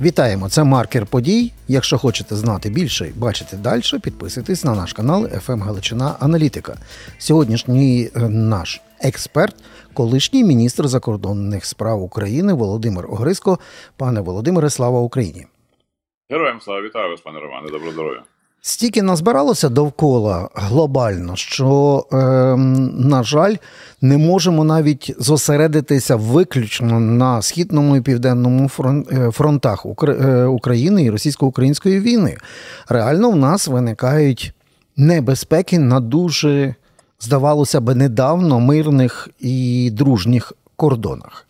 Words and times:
Вітаємо! 0.00 0.48
Це 0.48 0.64
маркер 0.64 1.06
подій. 1.06 1.52
Якщо 1.68 1.98
хочете 1.98 2.36
знати 2.36 2.70
більше 2.70 3.12
бачити 3.16 3.56
далі, 3.56 3.82
підписуйтесь 4.02 4.64
на 4.64 4.74
наш 4.74 4.92
канал 4.92 5.28
«ФМ 5.28 5.62
Галичина 5.62 6.16
Аналітика. 6.20 6.76
Сьогоднішній 7.18 8.10
е, 8.16 8.28
наш 8.28 8.80
експерт, 9.00 9.56
колишній 9.92 10.44
міністр 10.44 10.88
закордонних 10.88 11.64
справ 11.64 12.02
України 12.02 12.52
Володимир 12.52 13.06
Огриско. 13.08 13.58
Пане 13.96 14.20
Володимире, 14.20 14.70
слава 14.70 15.00
Україні! 15.00 15.46
Героям 16.30 16.60
слава 16.60 16.82
вітаю 16.82 17.10
вас, 17.10 17.20
пане 17.20 17.40
Романе, 17.40 17.70
добро 17.70 17.92
здоров'я. 17.92 18.22
Стільки 18.66 19.02
назбиралося 19.02 19.68
довкола 19.68 20.48
глобально, 20.54 21.36
що, 21.36 22.06
е, 22.12 22.16
на 22.96 23.22
жаль, 23.22 23.54
не 24.00 24.18
можемо 24.18 24.64
навіть 24.64 25.14
зосередитися 25.18 26.16
виключно 26.16 27.00
на 27.00 27.42
східному 27.42 27.96
і 27.96 28.00
південному 28.00 28.70
е, 29.12 29.30
фронтах 29.30 29.86
е, 30.08 30.44
України 30.44 31.02
і 31.02 31.10
російсько-української 31.10 32.00
війни. 32.00 32.36
Реально, 32.88 33.30
в 33.30 33.36
нас 33.36 33.68
виникають 33.68 34.54
небезпеки 34.96 35.78
на 35.78 36.00
дуже, 36.00 36.74
здавалося 37.20 37.80
би, 37.80 37.94
недавно 37.94 38.60
мирних 38.60 39.28
і 39.40 39.90
дружніх 39.92 40.52
кордонах. 40.76 41.46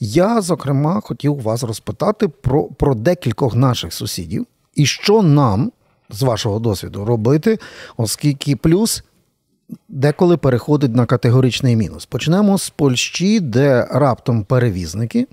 Я, 0.00 0.40
зокрема, 0.40 1.00
хотів 1.00 1.42
вас 1.42 1.62
розпитати 1.62 2.28
про, 2.28 2.64
про 2.64 2.94
декількох 2.94 3.54
наших 3.54 3.92
сусідів 3.92 4.46
і 4.74 4.86
що 4.86 5.22
нам 5.22 5.70
з 6.10 6.22
вашого 6.22 6.58
досвіду 6.58 7.04
робити, 7.04 7.58
оскільки 7.96 8.56
плюс 8.56 9.04
деколи 9.88 10.36
переходить 10.36 10.94
на 10.96 11.06
категоричний 11.06 11.76
мінус. 11.76 12.06
Почнемо 12.06 12.58
з 12.58 12.70
Польщі, 12.70 13.40
де 13.40 13.88
раптом 13.90 14.44
перевізники 14.44 15.26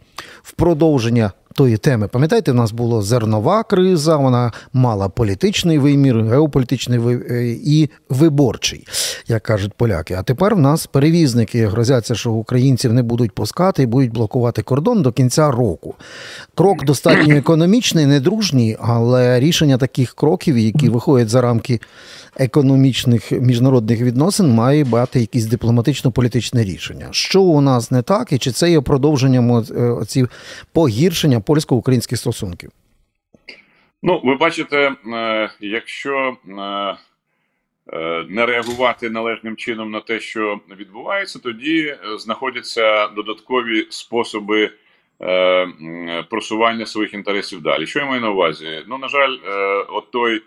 в 0.43 0.51
продовження 0.51 1.31
тої 1.53 1.77
теми. 1.77 2.07
Пам'ятаєте, 2.07 2.51
в 2.51 2.55
нас 2.55 2.71
була 2.71 3.01
зернова 3.01 3.63
криза, 3.63 4.17
вона 4.17 4.51
мала 4.73 5.09
політичний 5.09 5.79
вимір, 5.79 6.23
геополітичний 6.23 6.99
е, 7.29 7.57
і 7.65 7.89
виборчий, 8.09 8.87
як 9.27 9.43
кажуть 9.43 9.73
поляки. 9.73 10.13
А 10.13 10.23
тепер 10.23 10.55
в 10.55 10.59
нас 10.59 10.85
перевізники 10.85 11.67
грозяться, 11.67 12.15
що 12.15 12.31
українців 12.31 12.93
не 12.93 13.03
будуть 13.03 13.31
пускати 13.31 13.83
і 13.83 13.85
будуть 13.85 14.11
блокувати 14.11 14.61
кордон 14.61 15.01
до 15.01 15.11
кінця 15.11 15.51
року. 15.51 15.95
Крок 16.55 16.85
достатньо 16.85 17.35
економічний, 17.35 18.05
недружній, 18.05 18.77
але 18.79 19.39
рішення 19.39 19.77
таких 19.77 20.13
кроків, 20.13 20.57
які 20.57 20.89
виходять 20.89 21.29
за 21.29 21.41
рамки 21.41 21.79
економічних 22.37 23.31
міжнародних 23.31 24.01
відносин, 24.01 24.49
має 24.49 24.85
мати 24.85 25.19
якісь 25.19 25.45
дипломатично-політичне 25.45 26.63
рішення. 26.63 27.07
Що 27.11 27.41
у 27.41 27.61
нас 27.61 27.91
не 27.91 28.01
так, 28.01 28.31
і 28.31 28.37
чи 28.37 28.51
це 28.51 28.71
є 28.71 28.81
продовженням 28.81 29.51
е, 29.51 29.83
оці 29.83 30.25
погіршення 30.73 31.39
польсько-українських 31.41 32.17
стосунків? 32.17 32.71
Ну, 34.03 34.21
ви 34.23 34.35
бачите, 34.35 34.91
е, 35.13 35.49
якщо 35.59 36.37
е, 36.47 36.61
е, 37.93 38.25
не 38.29 38.45
реагувати 38.45 39.09
належним 39.09 39.55
чином 39.55 39.91
на 39.91 39.99
те, 39.99 40.19
що 40.19 40.59
відбувається, 40.79 41.39
тоді 41.39 41.95
знаходяться 42.17 43.07
додаткові 43.07 43.87
способи 43.89 44.71
просування 46.29 46.85
своїх 46.85 47.13
інтересів 47.13 47.61
далі. 47.61 47.85
Що 47.85 47.99
я 47.99 48.05
маю 48.05 48.21
на 48.21 48.29
увазі? 48.29 48.83
Ну, 48.87 48.97
на 48.97 49.07
жаль, 49.07 49.37
от 49.89 50.11
той 50.11 50.41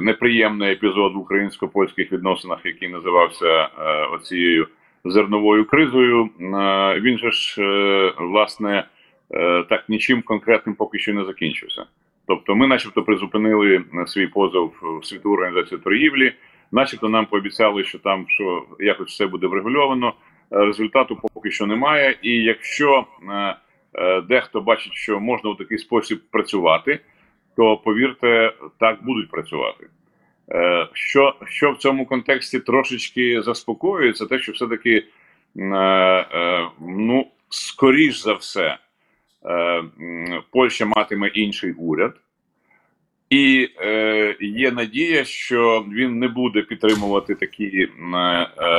неприємний 0.00 0.72
епізод 0.72 1.14
в 1.14 1.18
українсько-польських 1.18 2.12
відносинах, 2.12 2.58
який 2.64 2.88
називався 2.88 3.64
оцією 4.12 4.68
зерновою 5.04 5.64
кризою, 5.64 6.24
він 7.00 7.18
же 7.18 7.30
ж 7.30 7.62
власне. 8.18 8.84
Е, 9.34 9.64
так 9.68 9.88
нічим 9.88 10.22
конкретним 10.22 10.74
поки 10.74 10.98
що 10.98 11.14
не 11.14 11.24
закінчився. 11.24 11.86
Тобто, 12.26 12.56
ми, 12.56 12.66
начебто, 12.66 13.02
призупинили 13.02 13.76
е, 13.76 14.06
свій 14.06 14.26
позов 14.26 14.74
в 15.00 15.06
світову 15.06 15.34
організацію 15.34 15.78
торгівлі, 15.78 16.32
начебто, 16.72 17.08
нам 17.08 17.26
пообіцяли, 17.26 17.84
що 17.84 17.98
там 17.98 18.24
що 18.28 18.66
якось 18.80 19.08
все 19.08 19.26
буде 19.26 19.46
врегульовано. 19.46 20.14
Е, 20.52 20.64
Результату 20.64 21.16
поки 21.34 21.50
що 21.50 21.66
немає. 21.66 22.18
І 22.22 22.30
якщо 22.30 23.06
дехто 24.28 24.60
бачить, 24.60 24.94
що 24.94 25.20
можна 25.20 25.50
у 25.50 25.54
такий 25.54 25.78
спосіб 25.78 26.20
працювати, 26.30 27.00
то 27.56 27.76
повірте, 27.76 28.52
так 28.80 29.04
будуть 29.04 29.30
працювати. 29.30 29.86
Що, 30.92 31.34
що 31.46 31.72
в 31.72 31.76
цьому 31.76 32.06
контексті 32.06 32.60
трошечки 32.60 33.42
заспокоює, 33.42 34.12
це 34.12 34.26
те, 34.26 34.38
що 34.38 34.52
все-таки, 34.52 35.04
ну, 36.80 37.26
скоріш 37.48 38.22
за 38.22 38.32
все, 38.32 38.78
Польща 40.50 40.86
матиме 40.86 41.28
інший 41.28 41.72
уряд, 41.72 42.14
і 43.30 43.68
е, 43.80 44.36
є 44.40 44.70
надія, 44.70 45.24
що 45.24 45.86
він 45.92 46.18
не 46.18 46.28
буде 46.28 46.62
підтримувати 46.62 47.34
такі 47.34 47.64
е, 47.64 47.88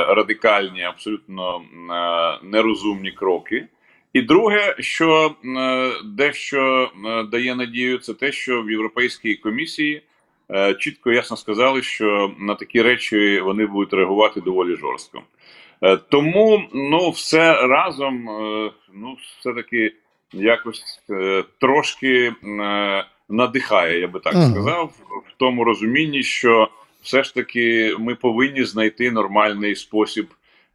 радикальні, 0.08 0.82
абсолютно 0.82 1.56
е, 1.56 2.46
нерозумні 2.46 3.12
кроки. 3.12 3.66
І 4.12 4.22
друге, 4.22 4.76
що 4.78 5.34
е, 5.44 5.90
дещо 6.04 6.90
дає 7.30 7.54
надію, 7.54 7.98
це 7.98 8.14
те, 8.14 8.32
що 8.32 8.62
в 8.62 8.70
Європейській 8.70 9.34
комісії 9.34 10.02
е, 10.50 10.74
чітко 10.74 11.12
ясно 11.12 11.36
сказали, 11.36 11.82
що 11.82 12.30
на 12.38 12.54
такі 12.54 12.82
речі 12.82 13.40
вони 13.40 13.66
будуть 13.66 13.92
реагувати 13.92 14.40
доволі 14.40 14.76
жорстко. 14.76 15.22
Е, 15.82 15.96
Тому 15.96 16.62
ну, 16.74 17.10
все 17.10 17.66
разом, 17.66 18.28
е, 18.30 18.70
ну, 18.94 19.16
все-таки 19.40 19.92
якось 20.32 20.84
е, 21.10 21.44
трошки 21.60 22.32
е, 22.44 23.04
надихає, 23.28 24.00
я 24.00 24.08
би 24.08 24.20
так 24.20 24.32
сказав, 24.32 24.92
в 25.28 25.32
тому 25.36 25.64
розумінні, 25.64 26.22
що 26.22 26.68
все 27.02 27.22
ж 27.22 27.34
таки 27.34 27.96
ми 27.98 28.14
повинні 28.14 28.64
знайти 28.64 29.10
нормальний 29.10 29.76
спосіб 29.76 30.26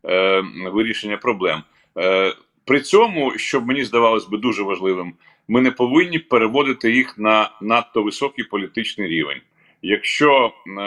е, 0.06 0.44
вирішення 0.74 1.18
проблем. 1.18 1.64
Е, 1.98 2.34
при 2.66 2.82
цьому, 2.82 3.38
що 3.38 3.62
мені 3.62 3.84
здавалось 3.84 4.28
би 4.28 4.38
дуже 4.38 4.64
важливим, 4.64 5.14
ми 5.48 5.62
не 5.62 5.72
повинні 5.72 6.20
переводити 6.20 6.92
їх 6.92 7.18
на 7.18 7.52
надто 7.62 8.04
високий 8.04 8.46
політичний 8.46 9.08
рівень. 9.08 9.42
Якщо 9.82 10.54
е, 10.68 10.82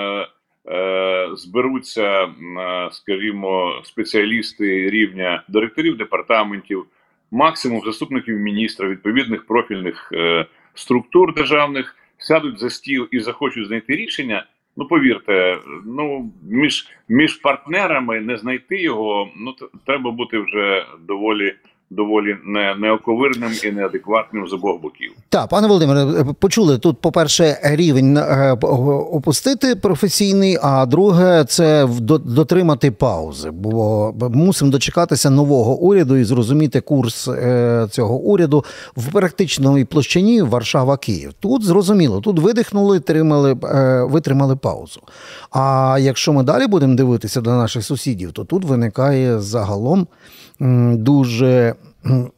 е, 0.75 1.29
зберуться, 1.37 2.23
е, 2.23 2.89
скажімо, 2.93 3.81
спеціалісти 3.85 4.91
рівня 4.91 5.45
директорів 5.49 5.97
департаментів, 5.97 6.87
максимум 7.31 7.81
заступників 7.85 8.39
міністра, 8.39 8.89
відповідних 8.89 9.47
профільних 9.47 10.11
е, 10.13 10.47
структур 10.75 11.35
державних, 11.35 11.97
сядуть 12.19 12.59
за 12.59 12.71
стіл 12.71 13.09
і 13.11 13.21
захочуть 13.21 13.67
знайти 13.67 13.97
рішення. 13.97 14.47
Ну, 14.77 14.87
повірте, 14.87 15.59
ну 15.85 16.33
між, 16.43 16.89
між 17.09 17.35
партнерами 17.35 18.21
не 18.21 18.37
знайти 18.37 18.83
його, 18.83 19.29
ну 19.37 19.55
треба 19.87 20.11
бути 20.11 20.39
вже 20.39 20.87
доволі 21.01 21.55
доволі 21.91 22.37
не, 22.47 22.75
неоковирним 22.75 23.51
і 23.65 23.71
неадекватним 23.71 24.49
з 24.49 24.53
обох 24.53 24.83
боків. 24.83 25.13
Так, 25.29 25.49
пане 25.49 25.69
Володимире, 25.69 26.01
е, 26.01 26.25
почули 26.39 26.79
тут, 26.79 27.01
по-перше, 27.01 27.59
рівень 27.63 28.17
е, 28.17 28.53
опустити 29.13 29.77
професійний, 29.77 30.59
а 30.63 30.87
друге, 30.87 31.45
це 31.49 31.89
дотримати 32.25 32.91
паузи. 32.91 33.51
Бо 33.51 34.13
мусимо 34.21 34.71
дочекатися 34.71 35.31
нового 35.31 35.77
уряду 35.77 36.17
і 36.17 36.25
зрозуміти 36.25 36.81
курс 36.81 37.29
е, 37.29 37.87
цього 37.91 38.17
уряду 38.17 38.65
в 38.97 39.13
практичній 39.13 39.85
площині 39.85 40.43
Варшава-Київ. 40.43 41.33
Тут 41.41 41.65
зрозуміло, 41.65 42.21
тут 42.21 42.39
видихнули, 42.39 43.01
тримали, 43.01 43.57
е, 43.65 44.03
витримали 44.03 44.57
паузу. 44.57 45.01
А 45.51 45.97
якщо 46.01 46.33
ми 46.33 46.43
далі 46.43 46.67
будемо 46.67 46.95
дивитися 46.95 47.41
до 47.41 47.51
наших 47.51 47.85
сусідів, 47.85 48.33
то 48.33 48.45
тут 48.45 48.65
виникає 48.65 49.41
загалом 49.41 50.07
дуже 50.61 51.75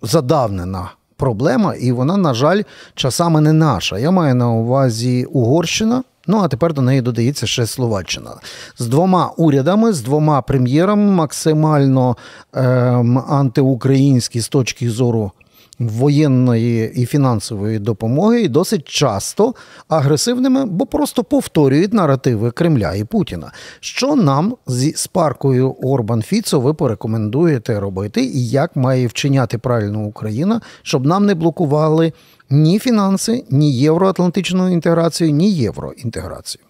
задавнена 0.03 0.91
проблема, 1.17 1.75
і 1.75 1.93
вона, 1.93 2.17
на 2.17 2.35
жаль, 2.35 2.63
часами 2.95 3.41
не 3.41 3.53
наша. 3.53 3.99
Я 3.99 4.11
маю 4.11 4.35
на 4.35 4.51
увазі 4.51 5.25
Угорщина. 5.25 6.03
Ну 6.27 6.39
а 6.39 6.49
тепер 6.49 6.75
до 6.75 6.83
неї 6.83 7.01
додається 7.01 7.47
ще 7.47 7.67
Словаччина 7.67 8.31
з 8.79 8.87
двома 8.87 9.27
урядами, 9.37 9.93
з 9.93 10.01
двома 10.01 10.43
прем'єрами, 10.43 11.11
максимально 11.11 12.17
ем, 12.53 13.19
антиукраїнські 13.19 14.41
з 14.41 14.49
точки 14.49 14.91
зору 14.91 15.33
воєнної 15.79 16.93
і 16.95 17.07
фінансової 17.07 17.79
допомоги, 17.79 18.41
і 18.41 18.49
досить 18.49 18.89
часто 18.89 19.55
агресивними, 19.89 20.67
бо 20.67 20.87
просто 20.87 21.25
повторюють 21.25 21.93
наративи 21.93 22.51
Кремля 22.51 22.95
і 22.95 23.05
Путіна. 23.05 23.53
Що 23.81 24.17
нам 24.17 24.57
зі 24.67 24.93
з 24.93 25.07
паркою 25.07 25.73
Орбан 25.73 26.23
Фіцо 26.23 26.61
ви 26.61 26.75
порекомендуєте 26.75 27.81
робити, 27.81 28.25
і 28.25 28.49
як 28.49 28.77
має 28.77 29.07
вчиняти 29.07 29.59
правильно 29.59 30.05
Україна, 30.05 30.61
щоб 30.83 31.07
нам 31.07 31.27
не 31.27 31.35
блокували 31.35 32.13
ні 32.51 32.79
фінанси, 32.79 33.45
ні 33.51 33.73
євроатлантичну 33.73 34.73
інтеграцію, 34.73 35.31
ні 35.31 35.53
євроінтеграцію? 35.53 36.66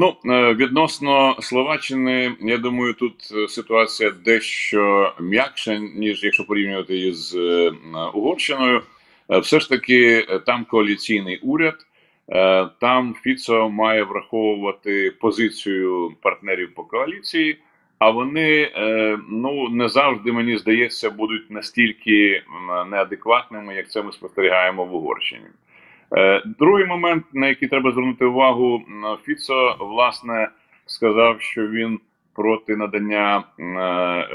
Ну, 0.00 0.16
е, 0.26 0.54
відносно 0.54 1.36
Словаччини, 1.40 2.32
я 2.40 2.58
думаю, 2.58 2.94
тут 2.94 3.14
е, 3.34 3.48
ситуація 3.48 4.10
дещо 4.10 5.12
м'якша, 5.20 5.78
ніж 5.78 6.24
якщо 6.24 6.46
порівнювати 6.46 6.96
її 6.96 7.12
з 7.12 7.34
е, 7.34 7.72
Угорщиною. 8.14 8.82
все 9.28 9.60
ж 9.60 9.68
таки 9.68 10.26
там 10.46 10.64
коаліційний 10.64 11.38
уряд. 11.38 11.86
Там 12.80 13.14
Фіцо 13.22 13.68
має 13.68 14.02
враховувати 14.02 15.10
позицію 15.10 16.12
партнерів 16.22 16.74
по 16.74 16.84
коаліції, 16.84 17.56
а 17.98 18.10
вони 18.10 18.72
ну 19.28 19.68
не 19.68 19.88
завжди 19.88 20.32
мені 20.32 20.58
здається 20.58 21.10
будуть 21.10 21.50
настільки 21.50 22.42
неадекватними, 22.90 23.74
як 23.74 23.90
це 23.90 24.02
ми 24.02 24.12
спостерігаємо 24.12 24.84
в 24.84 24.94
Угорщині. 24.94 25.46
Другий 26.58 26.86
момент, 26.86 27.24
на 27.32 27.48
який 27.48 27.68
треба 27.68 27.92
звернути 27.92 28.24
увагу, 28.24 28.82
Фіцо 29.24 29.76
власне 29.80 30.48
сказав, 30.86 31.40
що 31.40 31.68
він 31.68 32.00
проти 32.34 32.76
надання 32.76 33.44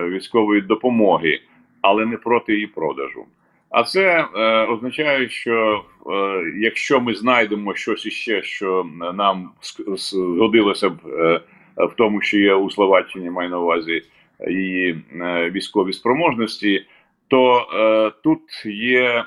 військової 0.10 0.62
допомоги, 0.62 1.40
але 1.82 2.06
не 2.06 2.18
проти 2.18 2.54
її 2.54 2.68
продажу. 2.68 3.26
А 3.70 3.84
це 3.84 4.28
е, 4.36 4.66
означає, 4.66 5.30
що 5.30 5.84
е, 6.08 6.44
якщо 6.58 7.00
ми 7.00 7.16
знайдемо 7.16 7.76
щось 7.76 8.06
іще, 8.06 8.44
що 8.44 8.88
нам 9.14 9.50
згодилося 9.88 10.90
б 10.90 10.98
е, 11.08 11.42
в 11.78 11.94
тому, 11.98 12.22
що 12.22 12.38
є 12.38 12.54
у 12.54 12.70
Словаччині, 12.72 13.30
маю 13.30 13.50
на 13.50 13.60
увазі 13.60 14.02
її 14.48 15.02
е, 15.22 15.50
військові 15.50 15.94
спроможності, 15.94 16.86
то 17.28 17.68
е, 17.74 18.12
тут 18.24 18.66
є 18.66 19.04
е, 19.04 19.26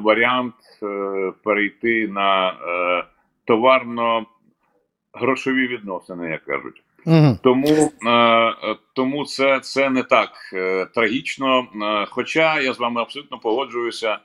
варіант 0.00 0.54
е, 0.82 1.32
перейти 1.44 2.08
на 2.08 2.48
е, 2.48 2.52
товарно-грошові 3.44 5.66
відносини, 5.66 6.30
як 6.30 6.44
кажуть. 6.44 6.82
Угу. 7.06 7.38
Тому 7.42 7.92
е, 8.06 8.54
тому 8.94 9.24
це 9.24 9.60
це 9.60 9.90
не 9.90 10.02
так 10.02 10.30
е, 10.52 10.86
трагічно. 10.94 11.60
Е, 11.60 11.66
хоча 12.10 12.60
я 12.60 12.72
з 12.72 12.78
вами 12.78 13.00
абсолютно 13.00 13.38
погоджуюся, 13.38 14.18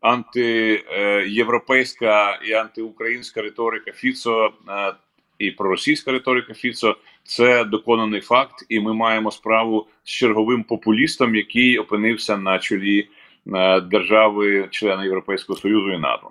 антиєвропейська 0.00 2.40
і 2.44 2.52
антиукраїнська 2.52 3.42
риторика 3.42 3.92
Фіцо 3.92 4.52
е, 4.68 4.94
і 5.38 5.50
проросійська 5.50 6.12
риторика 6.12 6.54
Фіцо 6.54 6.96
це 7.24 7.64
доконаний 7.64 8.20
факт, 8.20 8.66
і 8.68 8.80
ми 8.80 8.94
маємо 8.94 9.30
справу 9.30 9.86
з 10.04 10.10
черговим 10.10 10.62
популістом, 10.62 11.34
який 11.36 11.78
опинився 11.78 12.36
на 12.36 12.58
чолі 12.58 13.08
е, 13.54 13.80
держави, 13.80 14.68
члена 14.70 15.04
Європейського 15.04 15.58
союзу 15.58 15.92
і 15.92 15.98
НАТО. 15.98 16.30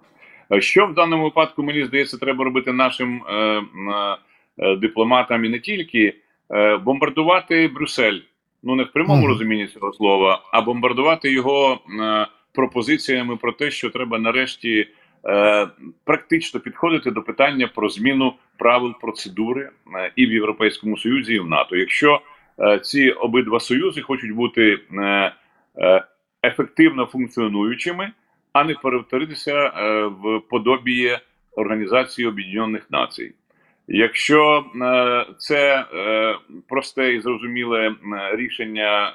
Е, 0.54 0.62
що 0.62 0.86
в 0.88 0.94
даному 0.94 1.24
випадку 1.24 1.64
мені 1.64 1.86
здається, 1.86 2.18
треба 2.18 2.44
робити 2.46 2.74
нашим. 2.74 3.24
Е, 3.24 3.64
Е, 4.62 4.76
дипломатам 4.76 5.46
і 5.46 5.50
не 5.50 5.60
тільки 5.60 6.14
е, 6.52 6.78
бомбардувати 6.78 7.68
Брюссель. 7.68 8.20
Ну 8.64 8.76
не 8.76 8.84
в 8.84 8.92
прямому 8.92 9.28
розумінні 9.28 9.68
цього 9.68 9.94
слова, 9.94 10.42
а 10.52 10.62
бомбардувати 10.62 11.32
його 11.32 11.80
е, 12.02 12.28
пропозиціями 12.54 13.36
про 13.38 13.52
те, 13.52 13.72
що 13.72 13.90
треба 13.90 14.20
нарешті 14.20 14.88
практично 16.04 16.60
підходити 16.60 17.12
до 17.12 17.22
питання 17.22 17.68
про 17.76 17.90
зміну 17.90 18.34
правил 18.58 18.94
процедури 19.02 19.70
і 20.16 20.26
в 20.26 20.32
Європейському 20.32 20.98
Союзі, 20.98 21.34
і 21.34 21.40
в 21.40 21.48
НАТО. 21.48 21.76
Якщо 21.76 22.22
ці 22.82 23.12
обидва 23.12 23.60
союзи 23.60 24.02
хочуть 24.02 24.32
бути 24.32 24.80
ефективно 26.44 27.06
функціонуючими, 27.06 28.12
а 28.54 28.64
не 28.64 28.74
перетворитися 28.74 29.68
в 30.24 30.40
подобіє 30.50 31.20
Організації 31.56 32.28
Об'єднаних 32.28 32.92
Націй. 32.92 33.34
Якщо 33.88 34.66
е, 34.82 35.26
це 35.38 35.86
е, 35.94 36.36
просте 36.68 37.14
і 37.14 37.22
зрозуміле 37.22 37.88
е, 37.88 37.96
рішення 38.36 39.14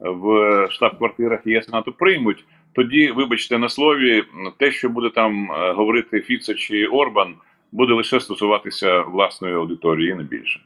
в 0.00 0.68
штаб-квартирах 0.70 1.40
ЄС 1.46 1.68
НАТО 1.68 1.92
приймуть, 1.92 2.44
тоді, 2.74 3.10
вибачте, 3.10 3.58
на 3.58 3.68
слові, 3.68 4.24
те, 4.58 4.72
що 4.72 4.88
буде 4.88 5.10
там 5.10 5.48
говорити 5.76 6.20
Фіце 6.20 6.54
чи 6.54 6.86
Орбан, 6.86 7.34
буде 7.72 7.92
лише 7.92 8.20
стосуватися 8.20 9.00
власної 9.00 9.54
аудиторії, 9.54 10.14
не 10.14 10.22
більше. 10.22 10.60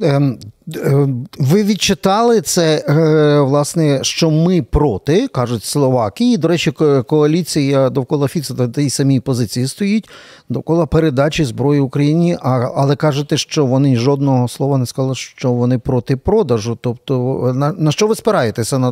Ем, 0.00 0.38
е, 0.76 1.08
ви 1.38 1.62
відчитали 1.62 2.40
це, 2.40 2.84
е, 2.88 3.40
власне, 3.40 3.98
що 4.02 4.30
ми 4.30 4.62
проти, 4.62 5.28
кажуть 5.28 5.64
словаки. 5.64 6.32
І, 6.32 6.36
до 6.36 6.48
речі, 6.48 6.70
коаліція 7.06 7.90
довкола 7.90 8.28
Фіца 8.28 8.54
на 8.54 8.68
тій 8.68 8.90
самій 8.90 9.20
позиції 9.20 9.66
стоїть 9.66 10.08
довкола 10.48 10.86
передачі 10.86 11.44
зброї 11.44 11.80
Україні. 11.80 12.36
Але 12.76 12.96
кажете, 12.96 13.36
що 13.36 13.66
вони 13.66 13.96
жодного 13.96 14.48
слова 14.48 14.78
не 14.78 14.86
сказали, 14.86 15.14
що 15.14 15.52
вони 15.52 15.78
проти 15.78 16.16
продажу. 16.16 16.78
Тобто, 16.80 17.52
на, 17.54 17.72
на 17.72 17.92
що 17.92 18.06
ви 18.06 18.14
спираєтеся 18.14 18.78
на, 18.78 18.88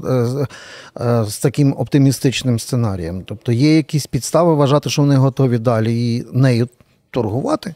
е, 1.01 1.25
з 1.29 1.39
таким 1.39 1.75
оптимістичним 1.79 2.59
сценарієм? 2.59 3.23
Тобто, 3.27 3.53
є 3.53 3.77
якісь 3.77 4.07
підстави 4.07 4.55
вважати, 4.55 4.91
що 4.91 5.03
вони 5.03 5.17
готові 5.17 5.59
далі 5.59 6.25
нею 6.33 6.69
торгувати? 7.11 7.75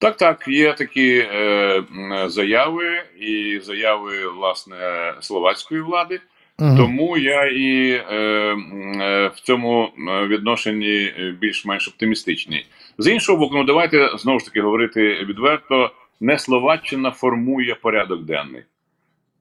Так, 0.00 0.16
так, 0.16 0.48
є 0.48 0.72
такі 0.72 1.18
е, 1.18 1.82
заяви 2.26 3.02
і 3.20 3.60
заяви 3.62 4.28
власне 4.28 5.14
словацької 5.20 5.80
влади. 5.80 6.20
Угу. 6.60 6.76
Тому 6.76 7.18
я 7.18 7.44
і 7.44 7.90
е, 7.90 8.16
е, 8.16 9.30
в 9.34 9.40
цьому 9.40 9.84
е, 9.84 10.26
відношенні 10.26 11.12
більш-менш 11.40 11.88
оптимістичний. 11.88 12.66
З 12.98 13.12
іншого 13.12 13.38
боку, 13.38 13.54
ну 13.56 13.64
давайте 13.64 14.10
знову 14.18 14.38
ж 14.38 14.44
таки 14.44 14.60
говорити 14.60 15.24
відверто: 15.24 15.90
не 16.20 16.38
Словаччина 16.38 17.10
формує 17.10 17.74
порядок 17.74 18.22
денний. 18.22 18.62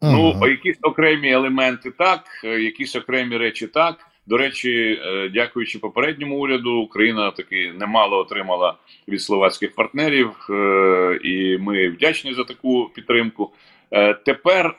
Угу. 0.01 0.35
Ну, 0.41 0.47
якісь 0.47 0.77
окремі 0.81 1.31
елементи 1.31 1.91
так, 1.91 2.23
якісь 2.43 2.95
окремі 2.95 3.37
речі 3.37 3.67
так. 3.67 3.95
До 4.29 4.37
речі, 4.37 5.01
е, 5.05 5.29
дякуючи 5.33 5.79
попередньому 5.79 6.39
уряду, 6.39 6.71
Україна 6.71 7.31
таки 7.31 7.73
немало 7.79 8.17
отримала 8.17 8.75
від 9.07 9.21
словацьких 9.21 9.75
партнерів, 9.75 10.29
е, 10.49 11.19
і 11.23 11.57
ми 11.57 11.89
вдячні 11.89 12.33
за 12.33 12.43
таку 12.43 12.91
підтримку. 12.95 13.51
Е, 13.91 14.13
тепер 14.13 14.75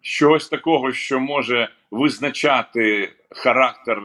щось 0.00 0.48
такого, 0.48 0.92
що 0.92 1.20
може 1.20 1.68
визначати 1.90 3.12
характер 3.30 4.02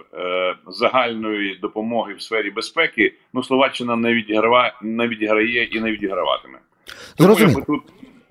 загальної 0.68 1.56
допомоги 1.62 2.14
в 2.14 2.22
сфері 2.22 2.52
безпеки, 2.52 3.14
ну 3.34 3.44
Словаччина 3.44 3.96
не 3.96 4.14
відіграє, 4.14 4.74
не 4.82 5.08
відіграє 5.08 5.64
і 5.64 5.80
не 5.80 5.92
відіграватиме. 5.92 6.60
Тому 7.18 7.40
я 7.40 7.48
би 7.48 7.62
тут 7.62 7.82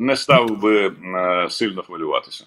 не 0.01 0.17
став 0.17 0.61
би 0.61 0.87
е, 0.87 0.93
сильно 1.51 1.83
хвилюватися. 1.83 2.45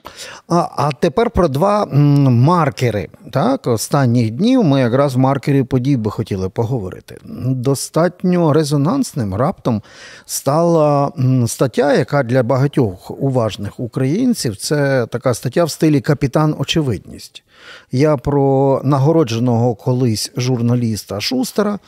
А 0.47 0.67
а 0.75 0.91
тепер 0.99 1.29
про 1.29 1.47
два 1.47 1.85
маркери. 1.85 3.07
Так, 3.31 3.67
Останніх 3.67 4.31
днів 4.31 4.63
ми 4.63 4.79
якраз 4.79 5.15
в 5.15 5.17
маркері 5.17 5.63
подій 5.63 5.97
би 5.97 6.11
хотіли 6.11 6.49
поговорити. 6.49 7.17
Достатньо 7.45 8.53
резонансним 8.53 9.35
раптом 9.35 9.81
стала 10.25 11.11
стаття, 11.47 11.93
яка 11.93 12.23
для 12.23 12.43
багатьох 12.43 13.11
уважних 13.11 13.79
українців 13.79 14.57
це 14.57 15.07
така 15.11 15.33
стаття 15.33 15.63
в 15.63 15.71
стилі 15.71 16.01
Капітан 16.01 16.55
Очевидність. 16.59 17.43
Я 17.91 18.17
про 18.17 18.81
нагородженого 18.83 19.75
колись 19.75 20.31
журналіста 20.37 21.21
Шустера. 21.21 21.79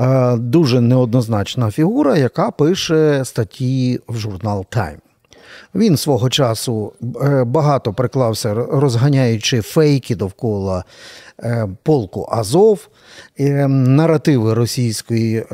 Е, 0.00 0.36
дуже 0.36 0.80
неоднозначна 0.80 1.70
фігура, 1.70 2.16
яка 2.16 2.50
пише 2.50 3.24
статті 3.24 4.00
в 4.08 4.16
журнал 4.16 4.66
Time. 4.70 4.98
Він 5.74 5.96
свого 5.96 6.30
часу 6.30 6.92
е, 7.22 7.44
багато 7.44 7.92
приклався, 7.92 8.54
розганяючи 8.54 9.60
фейки 9.60 10.16
довкола 10.16 10.84
е, 11.42 11.68
полку 11.82 12.28
Азов, 12.30 12.88
наративи 13.68 14.54
російської 14.54 15.44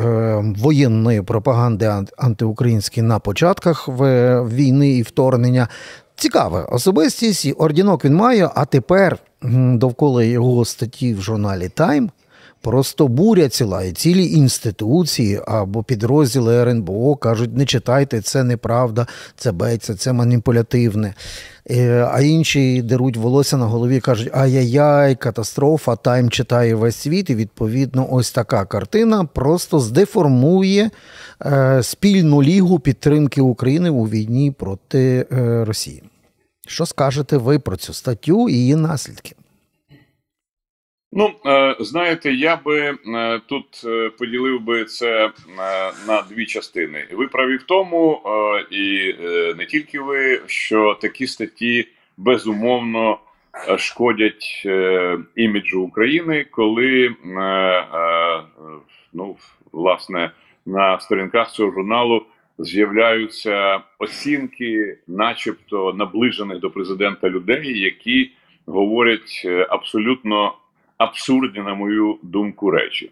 воєнної 0.40 1.22
пропаганди 1.22 1.92
антиукраїнської 2.16 3.06
на 3.06 3.18
початках 3.18 3.88
війни 4.48 4.90
і 4.90 5.02
вторгнення. 5.02 5.68
Цікава 6.16 6.62
особистість, 6.62 7.54
ордінок 7.58 8.04
він 8.04 8.14
має, 8.14 8.50
а 8.54 8.64
тепер 8.64 9.18
довкола 9.72 10.24
його 10.24 10.64
статті 10.64 11.14
в 11.14 11.20
журналі 11.20 11.70
Time 11.76 12.08
Просто 12.60 13.08
буря 13.08 13.48
ціла 13.48 13.82
і 13.82 13.92
цілі 13.92 14.32
інституції 14.32 15.40
або 15.46 15.82
підрозділи 15.82 16.62
РНБО 16.62 17.16
кажуть, 17.16 17.56
не 17.56 17.66
читайте, 17.66 18.20
це 18.20 18.44
неправда, 18.44 19.06
це 19.36 19.52
беться, 19.52 19.94
це 19.94 20.12
маніпулятивне. 20.12 21.14
Е, 21.70 22.08
а 22.12 22.20
інші 22.20 22.82
деруть 22.82 23.16
волосся 23.16 23.56
на 23.56 23.66
голові, 23.66 24.00
кажуть, 24.00 24.30
ай-яй-яй, 24.32 25.14
катастрофа, 25.14 25.96
тайм 25.96 26.30
читає 26.30 26.74
весь 26.74 26.96
світ. 26.96 27.30
І 27.30 27.34
відповідно, 27.34 28.08
ось 28.10 28.30
така 28.30 28.64
картина 28.64 29.24
просто 29.24 29.80
здеформує 29.80 30.90
е, 31.46 31.82
спільну 31.82 32.42
лігу 32.42 32.78
підтримки 32.78 33.40
України 33.40 33.90
у 33.90 34.04
війні 34.04 34.50
проти 34.50 35.26
е, 35.32 35.64
Росії. 35.64 36.02
Що 36.66 36.86
скажете 36.86 37.36
ви 37.36 37.58
про 37.58 37.76
цю 37.76 37.92
статтю 37.92 38.48
і 38.48 38.52
її 38.52 38.76
наслідки? 38.76 39.34
Ну, 41.12 41.30
е, 41.46 41.76
знаєте, 41.80 42.32
я 42.32 42.56
би 42.56 42.80
е, 42.80 43.40
тут 43.46 43.82
е, 43.84 44.10
поділив 44.18 44.60
би 44.60 44.84
це 44.84 45.30
на 46.06 46.22
дві 46.30 46.46
частини. 46.46 47.06
Ви 47.12 47.28
праві 47.28 47.56
в 47.56 47.62
тому, 47.62 48.22
і 48.70 49.14
не 49.56 49.66
тільки 49.66 50.00
ви, 50.00 50.40
що 50.46 50.98
такі 51.00 51.26
статті 51.26 51.88
безумовно 52.16 53.18
шкодять 53.78 54.66
іміджу 55.36 55.82
України, 55.82 56.46
коли 56.50 57.14
ну, 59.12 59.36
власне 59.72 60.30
на 60.66 61.00
сторінках 61.00 61.50
цього 61.50 61.72
журналу 61.72 62.22
з'являються 62.58 63.80
оцінки, 63.98 64.98
начебто 65.06 65.92
наближених 65.92 66.58
до 66.58 66.70
президента 66.70 67.28
людей, 67.30 67.80
які 67.80 68.30
говорять 68.66 69.46
абсолютно 69.68 70.54
абсурдні, 70.98 71.62
на 71.62 71.74
мою 71.74 72.18
думку, 72.22 72.70
речі. 72.70 73.10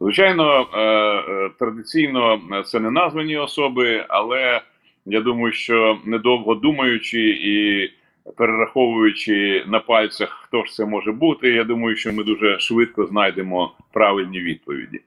Звичайно, 0.00 0.66
е, 0.74 0.80
е, 0.80 1.50
традиційно 1.58 2.40
це 2.66 2.80
не 2.80 2.90
названі 2.90 3.36
особи, 3.36 4.04
але 4.08 4.60
я 5.06 5.20
думаю, 5.20 5.52
що 5.52 5.98
недовго 6.04 6.54
думаючи 6.54 7.20
і 7.30 7.90
перераховуючи 8.36 9.64
на 9.66 9.80
пальцях, 9.80 10.40
хто 10.42 10.64
ж 10.64 10.72
це 10.72 10.84
може 10.84 11.12
бути, 11.12 11.48
я 11.48 11.64
думаю, 11.64 11.96
що 11.96 12.12
ми 12.12 12.24
дуже 12.24 12.58
швидко 12.58 13.06
знайдемо 13.06 13.72
правильні 13.92 14.40
відповіді. 14.40 15.00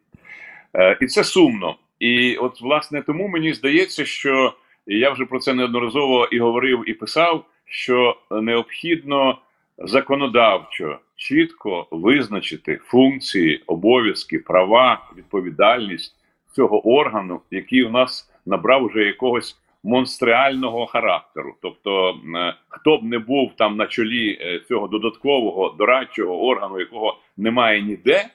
Е, 0.74 0.98
і 1.02 1.06
це 1.06 1.24
сумно. 1.24 1.76
І 2.00 2.36
от, 2.36 2.62
власне, 2.62 3.02
тому 3.02 3.28
мені 3.28 3.54
здається, 3.54 4.06
що 4.06 4.54
я 4.88 5.10
вже 5.10 5.26
про 5.26 5.40
це 5.40 5.54
неодноразово 5.54 6.28
і 6.32 6.40
говорив, 6.40 6.90
і 6.90 6.94
писав, 6.94 7.46
що 7.66 8.18
необхідно 8.32 9.38
законодавчо 9.82 11.00
чітко 11.16 11.88
визначити 11.92 12.80
функції, 12.84 13.64
обов'язки, 13.68 14.40
права, 14.40 15.10
відповідальність 15.18 16.16
цього 16.52 16.88
органу, 16.88 17.42
який 17.52 17.84
у 17.84 17.90
нас 17.90 18.32
набрав 18.46 18.86
вже 18.86 19.04
якогось 19.04 19.58
монстреального 19.84 20.86
характеру. 20.86 21.56
Тобто, 21.62 22.18
е, 22.36 22.54
хто 22.70 22.98
б 22.98 23.04
не 23.04 23.20
був 23.20 23.52
там 23.58 23.78
на 23.78 23.88
чолі 23.88 24.38
е, 24.42 24.60
цього 24.68 24.88
додаткового 24.88 25.76
дорадчого 25.78 26.48
органу, 26.48 26.80
якого 26.80 27.18
немає 27.38 27.82
ніде. 27.82 28.30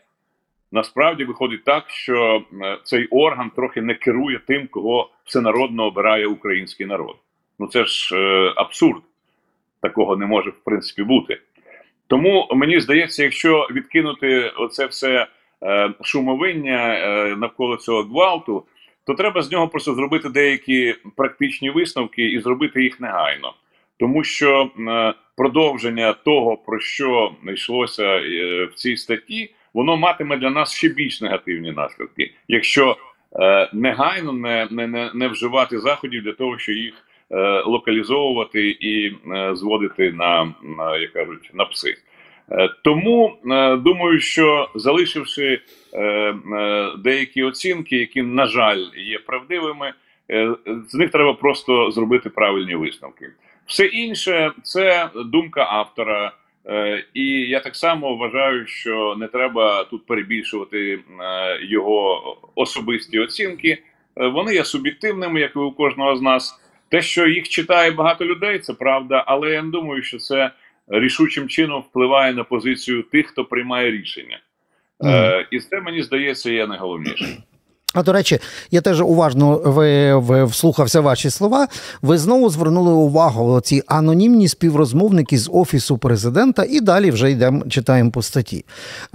Насправді 0.73 1.25
виходить 1.25 1.65
так, 1.65 1.91
що 1.91 2.43
е, 2.63 2.79
цей 2.85 3.07
орган 3.07 3.51
трохи 3.51 3.83
не 3.83 3.95
керує 3.95 4.41
тим, 4.47 4.69
кого 4.69 5.11
всенародно 5.25 5.85
обирає 5.85 6.27
український 6.27 6.87
народ. 6.87 7.17
Ну 7.59 7.67
це 7.67 7.85
ж 7.85 8.17
е, 8.17 8.53
абсурд. 8.57 9.03
Такого 9.85 10.17
не 10.17 10.27
може 10.27 10.51
в 10.51 10.65
принципі 10.65 11.03
бути. 11.03 11.41
Тому 12.07 12.49
мені 12.55 12.81
здається, 12.81 13.23
якщо 13.23 13.69
відкинути 13.71 14.53
оце 14.57 14.87
все 14.87 15.27
е, 15.63 15.91
шумовиння 16.03 16.95
е, 16.95 17.37
навколо 17.37 17.77
цього 17.77 18.03
гвалту, 18.03 18.65
то 19.07 19.15
треба 19.15 19.43
з 19.43 19.53
нього 19.53 19.69
просто 19.69 19.95
зробити 19.95 20.29
деякі 20.29 20.95
практичні 21.17 21.71
висновки 21.71 22.23
і 22.23 22.41
зробити 22.41 22.83
їх 22.83 23.01
негайно. 23.01 23.55
Тому 23.99 24.25
що 24.25 24.71
е, 24.79 25.15
продовження 25.37 26.13
того, 26.13 26.57
про 26.57 26.81
що 26.81 27.33
йшлося 27.55 28.05
е, 28.05 28.65
в 28.65 28.75
цій 28.75 28.97
статті, 28.97 29.55
воно 29.75 29.97
матиме 29.97 30.37
для 30.37 30.51
нас 30.51 30.75
ще 30.75 30.89
більш 30.89 31.21
негативні 31.21 31.73
наслідки, 31.73 32.35
якщо 32.49 32.97
е, 33.41 33.71
негайно 33.73 34.33
не, 34.33 34.69
не, 34.71 34.87
не, 34.87 35.11
не 35.15 35.29
вживати 35.29 35.81
заходів 35.81 36.23
для 36.23 36.33
того, 36.33 36.59
щоб 36.59 36.77
їх 36.77 36.95
локалізовувати 37.67 38.69
і 38.71 39.07
е, 39.33 39.57
зводити 39.57 40.13
на, 40.13 40.55
на 40.63 40.97
як 40.97 41.13
кажуть 41.13 41.51
на 41.55 41.65
пси. 41.65 41.97
Е, 42.51 42.69
Тому 42.85 43.37
е, 43.51 43.77
думаю, 43.77 44.21
що 44.21 44.69
залишивши 44.75 45.61
е, 45.93 46.03
е, 46.03 46.35
деякі 46.99 47.43
оцінки, 47.43 47.97
які 47.97 48.23
на 48.23 48.47
жаль 48.47 48.85
є 48.97 49.19
правдивими, 49.19 49.93
е, 50.31 50.55
з 50.89 50.95
них 50.95 51.11
треба 51.11 51.35
просто 51.35 51.91
зробити 51.91 52.31
правильні 52.31 52.75
висновки. 52.75 53.31
Все 53.67 53.87
інше 53.87 54.53
це 54.63 55.09
думка 55.25 55.67
автора. 55.71 56.33
Е, 56.67 57.05
І 57.15 57.27
я 57.31 57.61
так 57.61 57.77
само 57.77 58.17
вважаю, 58.17 58.67
що 58.67 59.17
не 59.19 59.29
треба 59.29 59.85
тут 59.85 60.07
перебільшувати 60.07 60.93
е, 60.93 60.99
його 61.63 62.37
особисті 62.55 63.19
оцінки. 63.19 63.79
Е, 64.17 64.27
Вони 64.27 64.55
є 64.55 64.65
суб'єктивними, 64.65 65.41
як 65.41 65.57
і 65.57 65.59
у 65.59 65.73
кожного 65.73 66.17
з 66.17 66.23
нас. 66.23 66.61
Те, 66.89 67.03
що 67.03 67.27
їх 67.27 67.49
читає 67.49 67.91
багато 67.91 68.25
людей, 68.25 68.59
це 68.59 68.75
правда, 68.75 69.25
але 69.27 69.51
я 69.51 69.63
не 69.63 69.71
думаю, 69.71 70.03
що 70.03 70.19
це 70.19 70.51
рішучим 70.89 71.49
чином 71.49 71.81
впливає 71.83 72.33
на 72.33 72.45
позицію 72.45 73.03
тих, 73.03 73.27
хто 73.27 73.45
приймає 73.45 73.91
рішення. 73.91 74.41
Е, 75.05 75.47
І 75.51 75.61
це 75.61 75.81
мені 75.81 76.03
здається 76.03 76.53
є 76.53 76.67
найголовніше. 76.67 77.43
А 77.95 78.03
до 78.03 78.13
речі, 78.13 78.39
я 78.71 78.81
теж 78.81 79.01
уважно 79.01 79.61
ви, 79.65 80.15
ви 80.17 80.45
вслухався 80.45 81.01
ваші 81.01 81.31
слова. 81.31 81.69
Ви 82.03 82.19
знову 82.19 82.51
звернули 82.51 82.93
увагу 82.93 83.61
ці 83.61 83.83
анонімні 83.87 84.49
співрозмовники 84.49 85.39
з 85.39 85.51
офісу 85.53 85.99
президента, 85.99 86.65
і 86.71 86.81
далі 86.81 87.11
вже 87.11 87.31
йдемо, 87.31 87.65
читаємо 87.69 88.11
по 88.11 88.23
статті. 88.23 88.65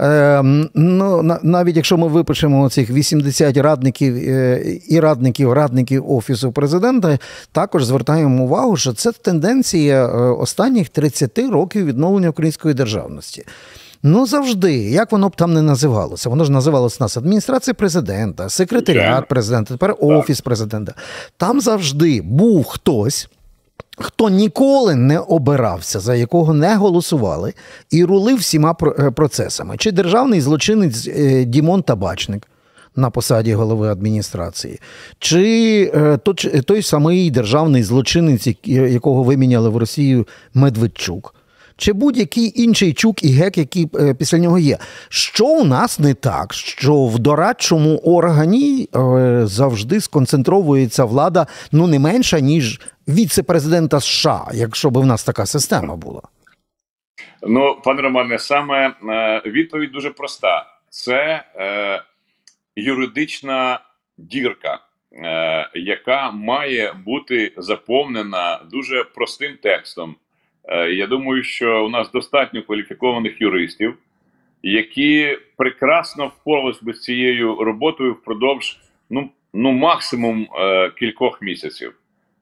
Е, 0.02 0.42
ну, 0.74 1.22
на- 1.22 1.38
навіть 1.42 1.76
якщо 1.76 1.96
ми 1.96 2.08
випишемо 2.08 2.70
цих 2.70 2.90
80 2.90 3.56
радників 3.56 4.16
е, 4.16 4.62
і 4.88 5.00
радників 5.00 5.52
радників 5.52 6.10
офісу 6.10 6.52
президента, 6.52 7.18
також 7.52 7.84
звертаємо 7.84 8.44
увагу, 8.44 8.76
що 8.76 8.92
це 8.92 9.12
тенденція 9.12 10.06
е, 10.06 10.10
останніх 10.18 10.88
30 10.88 11.38
років 11.38 11.84
відновлення 11.84 12.28
української 12.30 12.74
державності. 12.74 13.44
Ну, 14.02 14.26
завжди, 14.26 14.74
як 14.74 15.12
воно 15.12 15.28
б 15.28 15.36
там 15.36 15.54
не 15.54 15.62
називалося. 15.62 16.28
Воно 16.28 16.44
ж 16.44 16.52
називалося 16.52 16.96
у 17.00 17.04
нас 17.04 17.16
адміністрація 17.16 17.74
президента, 17.74 18.48
секретаріат 18.48 19.28
президента, 19.28 19.74
тепер 19.74 19.96
офіс 20.00 20.40
президента. 20.40 20.94
Там 21.36 21.60
завжди 21.60 22.22
був 22.22 22.64
хтось. 22.64 23.28
Хто 23.98 24.28
ніколи 24.28 24.94
не 24.94 25.18
обирався, 25.18 26.00
за 26.00 26.14
якого 26.14 26.54
не 26.54 26.76
голосували, 26.76 27.54
і 27.90 28.04
рулив 28.04 28.36
всіма 28.36 28.76
е, 28.82 29.10
процесами. 29.10 29.76
Чи 29.78 29.92
державний 29.92 30.40
злочинець 30.40 31.08
е, 31.08 31.44
Дімон 31.44 31.82
Табачник 31.82 32.46
на 32.96 33.10
посаді 33.10 33.54
голови 33.54 33.88
адміністрації, 33.88 34.80
чи 35.18 35.92
е, 35.94 36.16
той 36.62 36.82
самий 36.82 37.30
державний 37.30 37.82
злочинець, 37.82 38.48
якого 38.66 39.22
виміняли 39.22 39.68
в 39.68 39.76
Росію 39.76 40.26
Медведчук 40.54 41.34
чи 41.80 41.92
будь-який 41.92 42.62
інший 42.62 42.92
чук 42.92 43.22
і 43.22 43.32
гек, 43.32 43.58
який 43.58 43.88
е, 43.94 44.14
після 44.14 44.38
нього 44.38 44.58
є. 44.58 44.78
Що 45.08 45.46
у 45.46 45.64
нас 45.64 45.98
не 45.98 46.14
так, 46.14 46.52
що 46.52 47.04
в 47.04 47.18
дорадчому 47.18 47.96
органі 47.98 48.88
е, 48.96 49.40
завжди 49.46 50.00
сконцентровується 50.00 51.04
влада 51.04 51.46
ну 51.72 51.86
не 51.86 51.98
менша, 51.98 52.40
ніж 52.40 52.80
віце-президента 53.08 54.00
США, 54.00 54.48
якщо 54.54 54.90
б 54.90 54.98
в 54.98 55.06
нас 55.06 55.24
така 55.24 55.46
система 55.46 55.96
була. 55.96 56.22
Ну, 57.42 57.76
пане 57.84 58.02
Романе, 58.02 58.38
саме 58.38 58.86
е, 58.88 59.42
відповідь 59.46 59.92
дуже 59.92 60.10
проста: 60.10 60.66
це 60.90 61.44
е, 61.56 62.02
юридична 62.76 63.80
дірка, 64.18 64.78
яка 65.74 66.30
має 66.30 66.92
бути 66.92 67.52
заповнена 67.56 68.60
дуже 68.70 69.04
простим 69.04 69.58
текстом. 69.62 70.16
Е, 70.64 70.90
я 70.90 71.06
думаю, 71.06 71.42
що 71.42 71.84
у 71.86 71.88
нас 71.88 72.10
достатньо 72.10 72.62
кваліфікованих 72.62 73.40
юристів, 73.40 73.98
які 74.62 75.38
прекрасно 75.56 76.26
впоралися 76.26 76.80
би 76.82 76.94
з 76.94 77.00
цією 77.00 77.54
роботою 77.54 78.12
впродовж 78.12 78.78
ну, 79.10 79.30
ну 79.54 79.72
максимум 79.72 80.48
е, 80.54 80.90
кількох 80.90 81.42
місяців. 81.42 81.94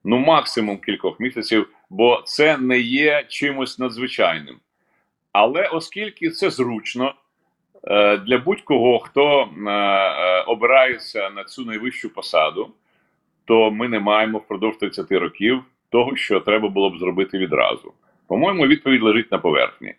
Ну, 0.03 0.17
максимум 0.17 0.77
кількох 0.77 1.19
місяців, 1.19 1.69
бо 1.89 2.21
це 2.25 2.57
не 2.57 2.79
є 2.79 3.25
чимось 3.29 3.79
надзвичайним. 3.79 4.55
Але 5.31 5.67
оскільки 5.67 6.29
це 6.29 6.49
зручно 6.49 7.13
е, 7.83 8.17
для 8.17 8.37
будь-кого, 8.37 8.99
хто 8.99 9.41
е, 9.41 9.69
е, 9.69 10.41
обирається 10.41 11.29
на 11.29 11.43
цю 11.43 11.65
найвищу 11.65 12.13
посаду, 12.13 12.69
то 13.45 13.71
ми 13.71 13.87
не 13.87 13.99
маємо 13.99 14.37
впродовж 14.37 14.77
30 14.77 15.11
років 15.11 15.63
того, 15.89 16.15
що 16.15 16.39
треба 16.39 16.69
було 16.69 16.89
б 16.89 16.97
зробити 16.97 17.37
відразу. 17.37 17.93
По-моєму, 18.29 18.67
відповідь 18.67 19.01
лежить 19.01 19.31
на 19.31 19.37
поверхні. 19.37 19.93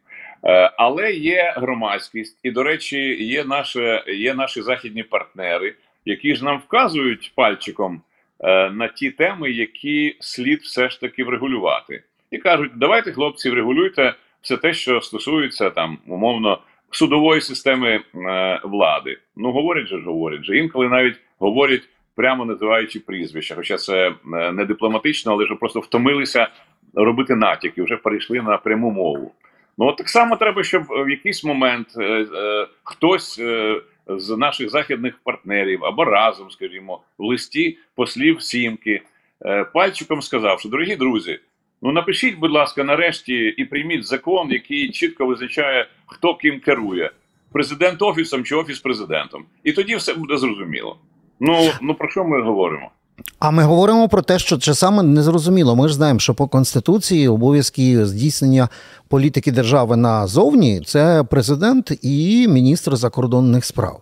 Е, 0.44 0.70
Але 0.76 1.12
є 1.12 1.54
громадськість, 1.56 2.38
і, 2.42 2.50
до 2.50 2.62
речі, 2.62 3.24
є, 3.24 3.44
наше, 3.44 4.04
є 4.06 4.34
наші 4.34 4.62
західні 4.62 5.02
партнери, 5.02 5.74
які 6.04 6.34
ж 6.34 6.44
нам 6.44 6.58
вказують 6.58 7.32
пальчиком 7.34 8.02
е, 8.40 8.70
на 8.70 8.88
ті 8.88 9.10
теми, 9.10 9.50
які 9.50 10.16
слід 10.20 10.60
все 10.60 10.90
ж 10.90 11.00
таки 11.00 11.24
врегулювати. 11.24 12.02
І 12.30 12.38
кажуть: 12.38 12.72
давайте, 12.76 13.12
хлопці, 13.12 13.50
врегулюйте 13.50 14.14
все 14.42 14.56
те, 14.56 14.74
що 14.74 15.00
стосується 15.00 15.70
там, 15.70 15.98
умовно, 16.06 16.58
судової 16.90 17.40
системи 17.40 18.00
е, 18.14 18.60
влади. 18.64 19.18
Ну, 19.36 19.52
говорять 19.52 19.86
же 19.86 20.00
говорять 20.00 20.44
же. 20.44 20.58
Інколи 20.58 20.88
навіть 20.88 21.16
говорять, 21.38 21.82
прямо 22.14 22.44
називаючи 22.44 23.00
прізвища. 23.00 23.54
Хоча 23.54 23.76
це 23.76 24.12
не 24.52 24.64
дипломатично, 24.64 25.32
але 25.32 25.46
ж 25.46 25.54
просто 25.54 25.80
втомилися 25.80 26.48
робити 26.94 27.34
натяки, 27.36 27.82
вже 27.82 27.96
перейшли 27.96 28.42
на 28.42 28.56
пряму 28.56 28.90
мову. 28.90 29.32
Ну, 29.78 29.86
от 29.86 29.96
так 29.96 30.08
само 30.08 30.36
треба, 30.36 30.64
щоб 30.64 30.82
в 30.82 31.10
якийсь 31.10 31.44
момент 31.44 31.88
е, 31.98 32.02
е, 32.02 32.66
хтось 32.82 33.38
е, 33.38 33.80
з 34.08 34.36
наших 34.36 34.70
західних 34.70 35.18
партнерів 35.24 35.84
або 35.84 36.04
разом, 36.04 36.50
скажімо, 36.50 37.00
в 37.18 37.24
листі 37.24 37.78
послів 37.94 38.42
сімки 38.42 39.02
е, 39.44 39.64
пальчиком 39.64 40.22
сказав, 40.22 40.60
що 40.60 40.68
дорогі 40.68 40.96
друзі, 40.96 41.40
Ну 41.82 41.92
напишіть, 41.92 42.38
будь 42.38 42.50
ласка, 42.50 42.84
нарешті 42.84 43.34
і 43.34 43.64
прийміть 43.64 44.06
закон, 44.06 44.50
який 44.50 44.90
чітко 44.90 45.26
визначає, 45.26 45.88
хто 46.06 46.34
ким 46.34 46.60
керує: 46.60 47.10
президент 47.52 48.02
офісом 48.02 48.44
чи 48.44 48.54
офіс 48.54 48.78
президентом. 48.78 49.44
І 49.64 49.72
тоді 49.72 49.96
все 49.96 50.14
буде 50.14 50.36
зрозуміло. 50.36 50.98
Ну 51.40 51.70
ну 51.82 51.94
про 51.94 52.10
що 52.10 52.24
ми 52.24 52.42
говоримо? 52.42 52.90
А 53.38 53.50
ми 53.50 53.64
говоримо 53.64 54.08
про 54.08 54.22
те, 54.22 54.38
що 54.38 54.58
це 54.58 54.74
саме 54.74 55.02
незрозуміло. 55.02 55.76
Ми 55.76 55.88
ж 55.88 55.94
знаємо, 55.94 56.20
що 56.20 56.34
по 56.34 56.48
конституції 56.48 57.28
обов'язки 57.28 58.06
здійснення 58.06 58.68
політики 59.08 59.52
держави 59.52 59.96
назовні 59.96 60.82
це 60.86 61.24
президент 61.30 61.92
і 62.02 62.48
міністр 62.48 62.96
закордонних 62.96 63.64
справ. 63.64 64.00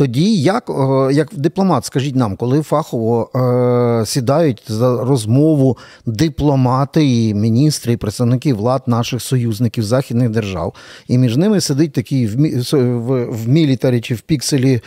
Тоді, 0.00 0.42
як 0.42 0.70
е, 0.70 1.12
як 1.12 1.28
дипломат, 1.32 1.84
скажіть 1.84 2.16
нам, 2.16 2.36
коли 2.36 2.62
фахово 2.62 3.30
е, 3.34 4.06
сідають 4.06 4.62
за 4.68 5.04
розмову 5.04 5.78
дипломати, 6.06 7.06
і 7.06 7.34
міністри 7.34 7.92
і 7.92 7.96
представники 7.96 8.54
влад 8.54 8.82
наших 8.86 9.22
союзників 9.22 9.84
західних 9.84 10.30
держав, 10.30 10.74
і 11.08 11.18
між 11.18 11.36
ними 11.36 11.60
сидить 11.60 11.92
такий 11.92 12.26
в 12.26 12.36
в, 12.72 13.24
в 13.24 13.48
мілітарі 13.48 14.00
чи 14.00 14.14
в 14.14 14.20
пікселі 14.20 14.74
е, 14.74 14.82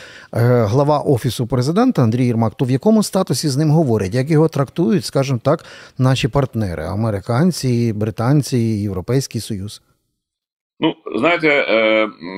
глава 0.65 0.99
офісу 0.99 1.47
президента 1.47 2.03
Андрій 2.03 2.25
Єрмак, 2.25 2.55
то 2.55 2.65
в 2.65 2.71
якому 2.71 3.03
статусі 3.03 3.49
з 3.49 3.57
ним 3.57 3.71
говорять, 3.71 4.15
як 4.15 4.29
його 4.29 4.47
трактують, 4.47 5.05
скажімо 5.05 5.39
так, 5.43 5.65
наші 5.97 6.27
партнери 6.27 6.85
американці, 6.85 7.93
британці, 7.93 8.57
Європейський 8.57 9.41
Союз? 9.41 9.81
Ну, 10.83 10.95
знаєте, 11.15 11.47
е, 11.47 11.75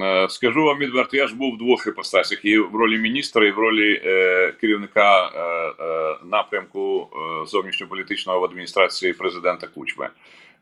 е, 0.04 0.30
скажу 0.30 0.64
вам 0.64 0.78
відверто, 0.78 1.18
я 1.18 1.28
ж 1.28 1.36
був 1.36 1.54
в 1.56 1.58
двох 1.58 1.88
іпостасях 1.88 2.46
і 2.46 2.58
в 2.60 2.76
ролі 2.76 2.98
міністра, 2.98 3.48
і 3.48 3.52
в 3.52 3.58
ролі 3.60 4.02
е, 4.06 4.52
керівника 4.62 5.26
е, 5.26 5.40
е, 5.84 6.18
напрямку 6.26 7.10
е, 7.14 7.46
зовнішньополітичного 7.46 8.40
в 8.40 8.44
адміністрації 8.44 9.14
президента 9.14 9.68
Кучми. 9.68 10.10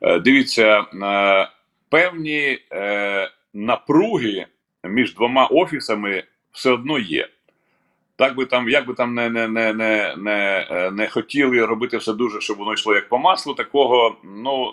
Е, 0.01 0.19
дивіться, 0.19 0.85
е, 1.03 1.49
певні 1.89 2.59
е, 2.71 3.29
напруги 3.53 4.45
між 4.83 5.15
двома 5.15 5.45
офісами 5.45 6.23
все 6.51 6.71
одно 6.71 6.99
є. 6.99 7.27
Так 8.23 8.35
би 8.35 8.45
там, 8.45 8.69
як 8.69 8.87
би 8.87 8.93
там 8.93 9.13
не 9.13 9.29
не, 9.29 9.47
не, 9.47 9.73
не, 9.73 10.15
не, 10.17 10.67
е, 10.71 10.91
не 10.91 11.07
хотіли 11.07 11.65
робити 11.65 11.97
все 11.97 12.13
дуже, 12.13 12.41
щоб 12.41 12.57
воно 12.57 12.73
йшло 12.73 12.95
як 12.95 13.09
по 13.09 13.17
маслу, 13.17 13.53
такого 13.53 14.15
ну 14.23 14.71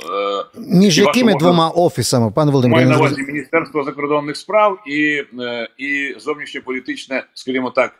е, 0.54 0.58
між 0.58 0.98
якими 0.98 1.34
двома 1.34 1.68
офісами, 1.68 2.30
пане 2.30 2.50
Володимир? 2.50 2.76
Маю 2.76 2.88
на 2.88 2.98
увазі 2.98 3.22
Міністерство 3.22 3.84
закордонних 3.84 4.36
справ 4.36 4.78
і 4.86 5.24
е, 5.40 5.68
і 5.78 6.14
зовнішньополітичне, 6.18 7.24
скажімо 7.34 7.70
так, 7.70 7.94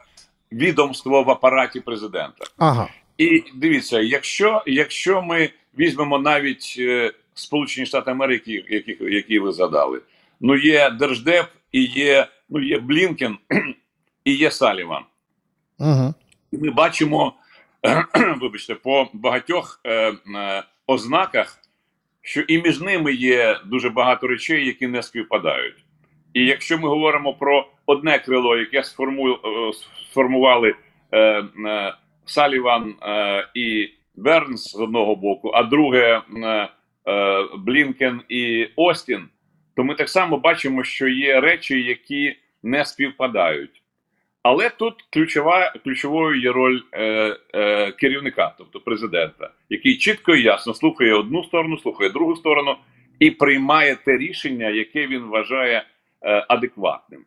відомство 0.52 1.22
в 1.22 1.30
апараті 1.30 1.80
президента. 1.80 2.44
Ага. 2.58 2.88
І 3.18 3.42
дивіться, 3.54 4.00
якщо 4.00 4.62
якщо 4.66 5.22
ми 5.22 5.50
візьмемо 5.78 6.18
навіть 6.18 6.80
Сполучені 7.34 7.86
Штати 7.86 8.10
Америки, 8.10 8.64
які 8.68 8.96
які 9.00 9.38
ви 9.38 9.52
задали, 9.52 10.00
ну 10.40 10.56
є 10.56 10.90
Держдеп 10.90 11.46
і 11.72 11.82
є 11.82 12.26
ну 12.50 12.62
є 12.62 12.78
Блінкен 12.78 13.36
і 14.24 14.34
є 14.34 14.50
Саліван. 14.50 15.02
Угу. 15.80 16.14
Ми 16.52 16.70
бачимо, 16.70 17.32
вибачте, 18.40 18.74
по 18.74 19.08
багатьох 19.12 19.80
е, 19.84 20.12
е, 20.12 20.14
ознаках, 20.86 21.58
що 22.22 22.40
і 22.40 22.62
між 22.62 22.80
ними 22.80 23.12
є 23.12 23.60
дуже 23.66 23.90
багато 23.90 24.26
речей, 24.26 24.66
які 24.66 24.86
не 24.86 25.02
співпадають. 25.02 25.84
І 26.34 26.44
якщо 26.44 26.78
ми 26.78 26.88
говоримо 26.88 27.34
про 27.34 27.68
одне 27.86 28.18
крило, 28.18 28.56
яке 28.56 28.84
сформу, 28.84 29.30
е, 29.32 29.38
сформували 30.10 30.74
е, 31.12 31.18
е, 31.18 31.94
Саліван 32.24 32.94
е, 33.02 33.48
і 33.54 33.88
Бернс 34.14 34.70
з 34.70 34.80
одного 34.80 35.16
боку, 35.16 35.50
а 35.54 35.62
друге 35.62 36.22
е, 36.36 36.68
е, 37.06 37.46
Блінкен 37.58 38.20
і 38.28 38.68
Остін, 38.76 39.28
то 39.76 39.84
ми 39.84 39.94
так 39.94 40.08
само 40.08 40.36
бачимо, 40.36 40.84
що 40.84 41.08
є 41.08 41.40
речі, 41.40 41.82
які 41.82 42.36
не 42.62 42.84
співпадають. 42.84 43.79
Але 44.42 44.70
тут 44.70 44.94
ключова 45.12 45.72
ключовою 45.84 46.40
є 46.40 46.52
роль 46.52 46.80
е, 46.92 47.36
е, 47.54 47.92
керівника, 47.92 48.54
тобто 48.58 48.80
президента, 48.80 49.50
який 49.70 49.96
чітко 49.96 50.34
і 50.34 50.42
ясно 50.42 50.74
слухає 50.74 51.14
одну 51.14 51.44
сторону, 51.44 51.78
слухає 51.78 52.10
другу 52.10 52.36
сторону 52.36 52.76
і 53.18 53.30
приймає 53.30 53.96
те 53.96 54.18
рішення, 54.18 54.68
яке 54.68 55.06
він 55.06 55.22
вважає 55.22 55.84
е, 56.22 56.46
адекватним. 56.48 57.24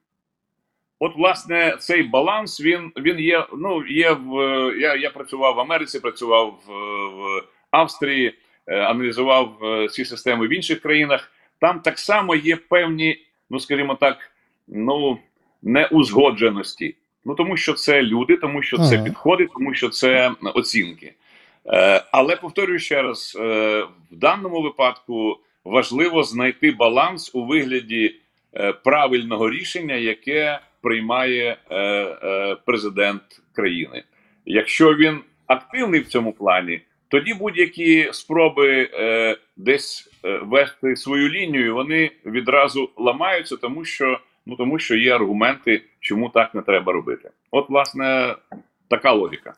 От, 1.00 1.16
власне, 1.16 1.78
цей 1.80 2.04
баланс 2.04 2.62
він 2.62 2.92
він 2.98 3.20
є. 3.20 3.48
Ну, 3.58 3.86
є 3.88 4.12
в 4.12 4.34
я 4.78 4.96
я 4.96 5.10
працював 5.10 5.56
в 5.56 5.60
Америці, 5.60 6.00
працював 6.00 6.60
в, 6.68 6.72
в 7.08 7.44
Австрії, 7.72 8.34
е, 8.68 8.80
аналізував 8.80 9.58
е, 9.64 9.88
ці 9.88 10.06
системи 10.06 10.48
в 10.48 10.54
інших 10.54 10.80
країнах. 10.82 11.32
Там 11.60 11.80
так 11.80 12.00
само 12.00 12.36
є 12.36 12.56
певні, 12.56 13.26
ну 13.50 13.60
скажімо 13.60 13.96
так, 13.96 14.32
ну 14.68 15.20
неузгодженості. 15.62 16.96
Ну 17.26 17.36
тому 17.36 17.58
що 17.58 17.74
це 17.74 18.02
люди, 18.02 18.38
тому 18.38 18.62
що 18.62 18.78
це 18.78 18.98
підходи, 19.04 19.48
тому 19.54 19.74
що 19.74 19.90
це 19.90 20.32
оцінки. 20.54 21.14
Е, 21.66 22.04
Але 22.12 22.36
повторюю 22.36 22.80
ще 22.80 23.02
раз: 23.02 23.38
е, 23.40 23.42
в 24.12 24.16
даному 24.16 24.62
випадку 24.62 25.40
важливо 25.66 26.24
знайти 26.24 26.72
баланс 26.72 27.32
у 27.36 27.46
вигляді 27.46 28.16
е, 28.54 28.74
правильного 28.74 29.50
рішення, 29.50 29.96
яке 29.96 30.60
приймає 30.82 31.58
е, 31.70 31.78
е, 31.78 32.56
президент 32.66 33.22
країни. 33.56 34.04
Якщо 34.46 34.96
він 34.96 35.20
активний 35.48 36.00
в 36.00 36.08
цьому 36.08 36.34
плані, 36.34 36.82
тоді 37.08 37.34
будь-які 37.34 38.10
спроби 38.12 38.90
е, 38.94 39.38
десь 39.58 40.10
е, 40.26 40.40
вести 40.44 40.96
свою 40.96 41.30
лінію, 41.30 41.76
вони 41.76 42.12
відразу 42.26 42.90
ламаються, 42.98 43.58
тому 43.58 43.86
що. 43.86 44.20
Ну 44.46 44.56
тому 44.56 44.80
що 44.80 44.96
є 44.96 45.16
аргументи, 45.16 45.82
чому 46.00 46.30
так 46.30 46.56
не 46.56 46.62
треба 46.62 46.94
робити. 46.94 47.30
От, 47.52 47.70
власне, 47.70 48.36
така 48.90 49.12
логіка. 49.12 49.54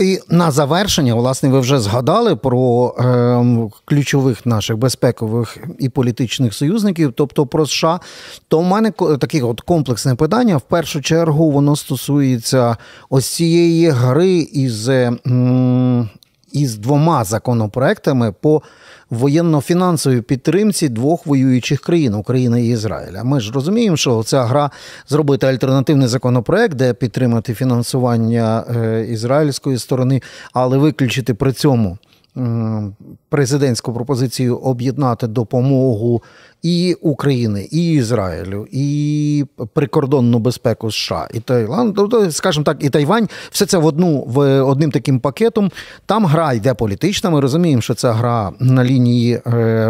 І 0.00 0.18
на 0.28 0.50
завершення, 0.50 1.14
власне, 1.14 1.48
ви 1.48 1.60
вже 1.60 1.78
згадали 1.78 2.36
про 2.36 2.94
е, 2.98 3.70
ключових 3.84 4.46
наших 4.46 4.76
безпекових 4.76 5.58
і 5.78 5.88
політичних 5.88 6.54
союзників, 6.54 7.12
тобто 7.16 7.46
про 7.46 7.66
США. 7.66 8.00
То 8.48 8.58
в 8.58 8.64
мене 8.64 8.90
таке 9.20 9.42
от 9.42 9.60
комплексне 9.60 10.14
питання. 10.14 10.56
В 10.56 10.62
першу 10.62 11.02
чергу 11.02 11.50
воно 11.50 11.76
стосується 11.76 12.76
ось 13.10 13.26
цієї 13.26 13.88
гри 13.88 14.32
із, 14.52 14.88
е, 14.88 15.12
із 16.52 16.78
двома 16.78 17.24
законопроектами 17.24 18.32
по 18.32 18.62
воєнно-фінансовій 19.12 20.20
підтримці 20.20 20.88
двох 20.88 21.26
воюючих 21.26 21.80
країн 21.80 22.14
України 22.14 22.64
і 22.64 22.68
Ізраїля. 22.68 23.24
Ми 23.24 23.40
ж 23.40 23.52
розуміємо, 23.52 23.96
що 23.96 24.22
ця 24.22 24.44
гра 24.44 24.70
зробити 25.08 25.46
альтернативний 25.46 26.08
законопроект, 26.08 26.74
де 26.74 26.94
підтримати 26.94 27.54
фінансування 27.54 28.64
е, 28.76 29.06
ізраїльської 29.10 29.78
сторони, 29.78 30.22
але 30.52 30.78
виключити 30.78 31.34
при 31.34 31.52
цьому 31.52 31.98
президентську 33.28 33.92
пропозицію 33.92 34.56
об'єднати 34.56 35.26
допомогу 35.26 36.22
і 36.62 36.96
України, 37.00 37.68
і 37.70 37.92
Ізраїлю, 37.92 38.66
і 38.70 39.44
прикордонну 39.74 40.38
безпеку 40.38 40.90
США, 40.90 41.28
і 41.34 41.40
Таїланд, 41.40 41.94
тобто, 41.94 42.30
скажімо 42.30 42.64
так, 42.64 42.84
і 42.84 42.90
Тайвань, 42.90 43.28
все 43.50 43.66
це 43.66 43.78
в 43.78 43.86
одну 43.86 44.24
в 44.26 44.60
одним 44.60 44.90
таким 44.90 45.20
пакетом. 45.20 45.70
Там 46.06 46.26
гра 46.26 46.52
йде 46.52 46.74
політична. 46.74 47.30
Ми 47.30 47.40
розуміємо, 47.40 47.82
що 47.82 47.94
це 47.94 48.12
гра 48.12 48.52
на 48.58 48.84
лінії 48.84 49.34
е, 49.34 49.40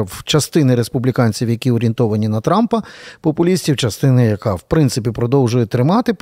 в 0.00 0.22
частини 0.24 0.74
республіканців, 0.74 1.50
які 1.50 1.70
орієнтовані 1.70 2.28
на 2.28 2.40
Трампа, 2.40 2.83
популістів, 3.20 3.76
частини, 3.76 4.26
яка 4.26 4.55
в 4.55 4.62
принципі 4.62 5.11
продовжує 5.11 5.66
тримати 5.66 6.14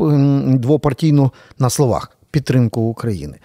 двопартійну 0.59 1.33
на 1.59 1.71
словах 1.71 2.11
підтримку 2.31 2.81
України. 2.81 3.39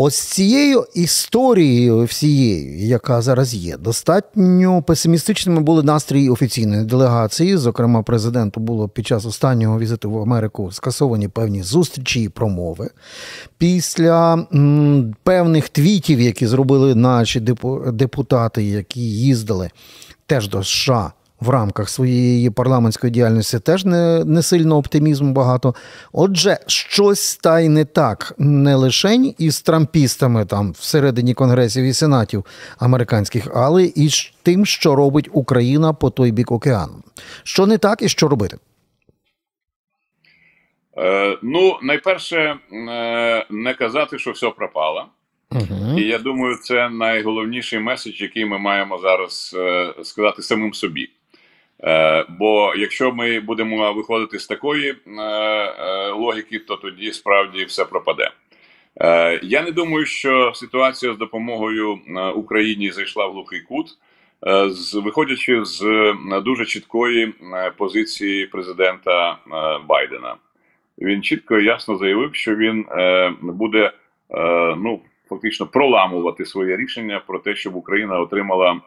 Ось 0.00 0.18
цією 0.18 0.84
історією 0.94 2.04
всією, 2.04 2.78
яка 2.78 3.22
зараз 3.22 3.54
є, 3.54 3.76
достатньо 3.76 4.82
песимістичними 4.82 5.60
були 5.60 5.82
настрої 5.82 6.30
офіційної 6.30 6.84
делегації. 6.84 7.56
Зокрема, 7.56 8.02
президенту 8.02 8.60
було 8.60 8.88
під 8.88 9.06
час 9.06 9.26
останнього 9.26 9.78
візиту 9.78 10.10
в 10.10 10.18
Америку 10.18 10.72
скасовані 10.72 11.28
певні 11.28 11.62
зустрічі 11.62 12.22
і 12.22 12.28
промови. 12.28 12.90
Після 13.58 14.46
м, 14.54 15.14
певних 15.22 15.68
твітів, 15.68 16.20
які 16.20 16.46
зробили 16.46 16.94
наші 16.94 17.40
депутати, 17.92 18.64
які 18.64 19.00
їздили 19.00 19.70
теж 20.26 20.48
до 20.48 20.64
США 20.64 21.12
в 21.40 21.48
рамках 21.48 21.88
своєї 21.88 22.50
парламентської 22.50 23.10
діяльності 23.10 23.58
теж 23.58 23.84
не 23.84 24.24
не 24.24 24.42
сильно 24.42 24.76
оптимізму 24.76 25.32
багато. 25.32 25.74
Отже, 26.12 26.58
щось 26.66 27.20
стає 27.20 27.68
не 27.68 27.84
так 27.84 28.34
не 28.38 28.74
лише 28.74 29.14
із 29.38 29.62
трампістами 29.62 30.44
там 30.44 30.72
всередині 30.72 31.34
конгресів 31.34 31.84
і 31.84 31.92
сенатів 31.92 32.44
американських, 32.78 33.48
але 33.54 33.84
і 33.84 34.08
з 34.08 34.32
тим, 34.42 34.66
що 34.66 34.94
робить 34.94 35.28
Україна 35.32 35.92
по 35.92 36.10
той 36.10 36.32
бік 36.32 36.52
океану. 36.52 36.94
Що 37.42 37.66
не 37.66 37.78
так 37.78 38.02
і 38.02 38.08
що 38.08 38.28
робити? 38.28 38.58
Е, 40.98 41.38
ну, 41.42 41.78
найперше, 41.82 42.56
е, 42.72 43.46
не 43.50 43.74
казати, 43.74 44.18
що 44.18 44.30
все 44.30 44.50
пропало. 44.50 45.06
Угу. 45.50 45.98
І 45.98 46.02
я 46.02 46.18
думаю, 46.18 46.56
це 46.56 46.88
найголовніший 46.88 47.78
меседж, 47.78 48.20
який 48.20 48.44
ми 48.44 48.58
маємо 48.58 48.98
зараз 48.98 49.56
е, 49.58 49.94
сказати 50.02 50.42
самим 50.42 50.74
собі. 50.74 51.10
Е, 51.84 52.24
Бо 52.28 52.74
якщо 52.76 53.12
ми 53.12 53.40
будемо 53.40 53.92
виходити 53.92 54.38
з 54.38 54.46
такої 54.46 54.90
е, 54.90 55.22
е, 55.22 56.10
логіки, 56.10 56.58
то 56.58 56.76
тоді 56.76 57.12
справді 57.12 57.64
все 57.64 57.84
пропаде. 57.84 58.30
Я 59.42 59.62
не 59.62 59.70
думаю, 59.70 60.06
що 60.06 60.52
ситуація 60.54 61.14
з 61.14 61.18
допомогою 61.18 61.98
Україні 62.34 62.90
зайшла 62.90 63.26
в 63.26 63.32
глухий 63.32 63.60
кут, 63.60 63.86
виходячи 64.94 65.64
з 65.64 66.14
дуже 66.44 66.66
чіткої 66.66 67.34
позиції 67.76 68.46
президента 68.46 69.38
Байдена. 69.88 70.34
Він 70.98 71.22
чітко 71.22 71.58
і 71.58 71.64
ясно 71.64 71.96
заявив, 71.96 72.34
що 72.34 72.56
він 72.56 72.86
буде 73.42 73.92
ну 74.76 75.00
фактично 75.28 75.66
проламувати 75.66 76.44
своє 76.44 76.76
рішення 76.76 77.22
про 77.26 77.38
те, 77.38 77.54
щоб 77.54 77.76
Україна 77.76 78.20
отримала 78.20 78.80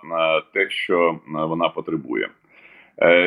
те, 0.54 0.70
що 0.70 1.20
вона 1.28 1.70
потребує. 1.70 2.30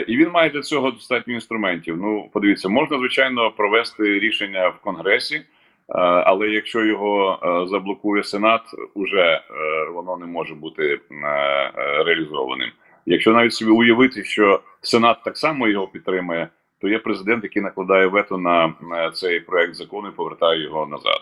І 0.06 0.16
він 0.16 0.30
має 0.30 0.50
для 0.50 0.62
цього 0.62 0.90
достатньо 0.90 1.34
інструментів. 1.34 1.96
Ну, 1.96 2.30
подивіться, 2.32 2.68
можна 2.68 2.98
звичайно 2.98 3.50
провести 3.50 4.18
рішення 4.18 4.68
в 4.68 4.78
Конгресі. 4.80 5.42
Е, 5.88 5.92
але 5.98 6.48
якщо 6.48 6.84
його 6.84 7.38
е, 7.42 7.68
заблокує 7.68 8.24
Сенат, 8.24 8.62
уже 8.94 9.20
е, 9.20 9.42
воно 9.92 10.16
не 10.16 10.26
може 10.26 10.54
бути 10.54 11.00
реалізованим. 12.06 12.70
Якщо 13.06 13.32
навіть 13.32 13.54
собі 13.54 13.70
уявити, 13.70 14.24
що 14.24 14.60
Сенат 14.80 15.16
так 15.24 15.38
само 15.38 15.68
його 15.68 15.86
підтримує, 15.86 16.48
то 16.80 16.88
є 16.88 16.98
президент, 16.98 17.44
який 17.44 17.62
накладає 17.62 18.06
вето 18.06 18.38
на 18.38 18.74
цей 19.14 19.40
проект 19.40 19.74
закону 19.74 20.08
і 20.08 20.16
повертає 20.16 20.62
його 20.62 20.86
назад. 20.86 21.20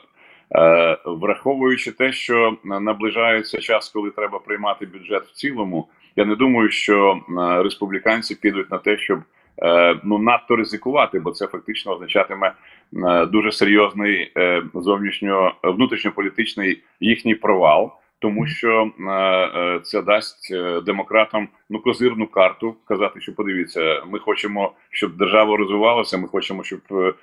Враховуючи 1.05 1.93
те, 1.93 2.13
що 2.13 2.57
наближається 2.65 3.61
час, 3.61 3.89
коли 3.89 4.11
треба 4.11 4.39
приймати 4.39 4.87
бюджет 4.87 5.23
в 5.23 5.33
цілому, 5.33 5.89
я 6.17 6.25
не 6.25 6.37
думаю, 6.37 6.71
що 6.71 7.21
республіканці 7.65 8.35
підуть 8.35 8.71
на 8.71 8.79
те, 8.79 8.99
щоб 8.99 9.21
Е, 9.63 10.01
ну 10.05 10.19
надто 10.19 10.57
ризикувати, 10.57 11.19
бо 11.19 11.31
це 11.31 11.47
фактично 11.47 11.93
означатиме 11.93 12.53
е, 12.93 13.27
дуже 13.27 13.53
серйозний 13.53 14.33
е, 14.37 14.63
зовнішньо 14.75 15.55
внутрішньополітичний 15.63 16.83
їхній 17.01 17.35
провал. 17.35 17.93
Тому 18.23 18.47
що 18.47 18.91
е, 19.01 19.81
це 19.83 20.03
дасть 20.03 20.55
демократам 20.85 21.49
ну 21.71 21.79
козирну 21.79 22.27
карту 22.27 22.77
казати, 22.89 23.21
що 23.21 23.35
подивіться, 23.35 24.03
ми 24.07 24.19
хочемо, 24.19 24.73
щоб 24.91 25.17
держава 25.17 25.57
розвивалася. 25.57 26.19
Ми 26.19 26.29
хочемо, 26.29 26.65
щоб 26.65 26.81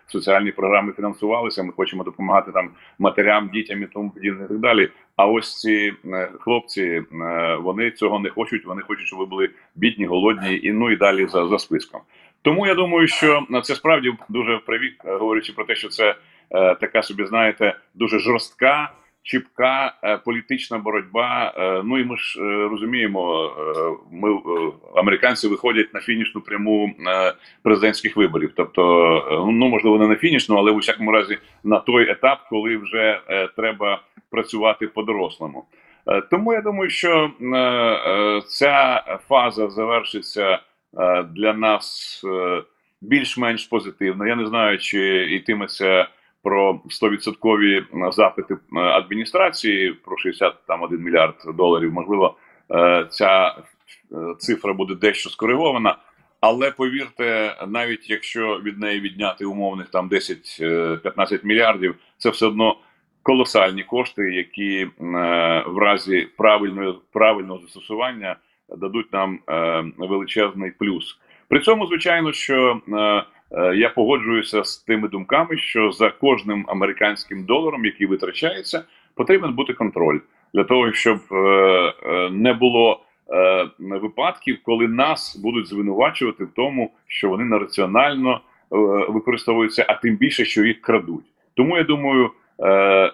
соціальні 0.07 0.51
програми 0.51 0.93
фінансувалися. 0.95 1.63
Ми 1.63 1.73
хочемо 1.73 2.03
допомагати 2.03 2.51
там 2.51 2.69
матерям, 2.99 3.49
дітям 3.53 3.83
і 3.83 3.85
тому 3.85 4.09
подібне 4.09 4.45
і 4.45 4.47
так 4.47 4.59
далі. 4.59 4.89
А 5.15 5.27
ось 5.27 5.59
ці 5.59 5.93
хлопці 6.39 6.81
е, 6.81 7.03
вони 7.55 7.91
цього 7.91 8.19
не 8.19 8.29
хочуть. 8.29 8.65
Вони 8.65 8.81
хочуть, 8.81 9.07
щоб 9.07 9.19
ви 9.19 9.25
були 9.25 9.49
бідні, 9.75 10.05
голодні 10.05 10.59
і 10.63 10.71
ну 10.71 10.91
і 10.91 10.95
далі 10.95 11.27
за, 11.27 11.47
за 11.47 11.59
списком. 11.59 12.01
Тому 12.41 12.67
я 12.67 12.75
думаю, 12.75 13.07
що 13.07 13.47
це 13.63 13.75
справді 13.75 14.13
дуже 14.29 14.57
привік, 14.57 14.95
говорячи 15.03 15.53
про 15.53 15.65
те, 15.65 15.75
що 15.75 15.87
це 15.87 16.15
е, 16.51 16.75
така 16.75 17.03
собі, 17.03 17.25
знаєте, 17.25 17.75
дуже 17.93 18.19
жорстка, 18.19 18.91
чіпка 19.23 19.93
е, 20.03 20.17
політична 20.17 20.77
боротьба. 20.77 21.53
Е, 21.57 21.81
ну 21.85 21.97
і 21.97 22.03
ми 22.03 22.17
ж 22.17 22.41
е, 22.41 22.67
розуміємо, 22.67 23.51
ми 24.11 24.39
американці 24.95 25.47
виходять 25.47 25.93
на 25.93 25.99
фінішну 25.99 26.41
пряму 26.41 26.95
президентських 27.63 28.17
виборів. 28.17 28.51
Тобто, 28.55 28.81
ну 29.53 29.67
можливо, 29.67 29.97
не 29.97 30.07
на 30.07 30.15
фінішну, 30.15 30.57
але 30.57 30.71
у 30.71 30.77
всякому 30.77 31.11
разі 31.11 31.37
на 31.63 31.79
той 31.79 32.11
етап, 32.11 32.39
коли 32.49 32.77
вже 32.77 33.21
треба 33.55 34.01
працювати 34.31 34.87
по-дорослому. 34.87 35.65
Е, 36.07 36.21
тому 36.21 36.53
я 36.53 36.61
думаю, 36.61 36.89
що 36.89 37.31
ця 38.47 39.03
фаза 39.27 39.69
завершиться. 39.69 40.59
Для 41.35 41.53
нас 41.53 42.21
більш-менш 43.01 43.67
позитивно. 43.67 44.27
Я 44.27 44.35
не 44.35 44.45
знаю, 44.45 44.77
чи 44.77 45.27
йтиметься 45.31 46.07
про 46.43 46.81
100% 46.89 48.11
запити 48.11 48.53
е, 48.53 48.79
адміністрації 48.79 49.93
про 49.93 50.17
61 50.17 51.03
мільярд 51.03 51.35
доларів. 51.57 51.93
Можливо, 51.93 52.35
ця 53.09 53.55
цифра 54.39 54.73
буде 54.73 54.95
дещо 54.95 55.29
скоригована. 55.29 55.95
Але 56.41 56.71
повірте, 56.71 57.55
навіть 57.67 58.09
якщо 58.09 58.59
від 58.63 58.79
неї 58.79 58.99
відняти 58.99 59.45
умовних 59.45 59.89
там 59.89 60.09
10-15 60.09 61.39
мільярдів, 61.43 61.95
це 62.17 62.29
все 62.29 62.45
одно 62.45 62.77
колосальні 63.23 63.83
кошти, 63.83 64.21
які 64.21 64.87
в 65.65 65.77
разі 65.77 66.27
правильного 66.37 67.01
правильного 67.11 67.59
застосування 67.59 68.35
дадуть 68.77 69.13
нам 69.13 69.39
е, 69.49 69.83
величезний 69.97 70.71
плюс. 70.71 71.19
При 71.47 71.59
цьому, 71.59 71.87
звичайно, 71.87 72.33
що 72.33 72.81
е, 72.87 72.95
е, 72.97 73.23
я 73.75 73.89
погоджуюся 73.89 74.63
з 74.63 74.77
тими 74.77 75.07
думками, 75.07 75.57
що 75.57 75.91
за 75.91 76.09
кожним 76.09 76.65
американським 76.67 77.45
доларом, 77.45 77.85
який 77.85 78.07
витрачається, 78.07 78.83
потрібен 79.15 79.53
бути 79.53 79.73
контроль 79.73 80.19
для 80.53 80.63
того, 80.63 80.93
щоб 80.93 81.19
не 82.31 82.53
було 82.53 83.01
випадків, 83.79 84.59
коли 84.63 84.87
нас 84.87 85.39
будуть 85.43 85.67
звинувачувати 85.67 86.43
в 86.43 86.51
тому, 86.55 86.91
що 87.07 87.29
вони 87.29 87.45
нераціонально 87.45 88.41
використовуються, 89.09 89.85
а 89.87 89.93
тим 89.93 90.15
більше, 90.15 90.45
що 90.45 90.63
їх 90.63 90.81
крадуть. 90.81 91.25
Тому 91.53 91.77
я 91.77 91.83
думаю, 91.83 92.31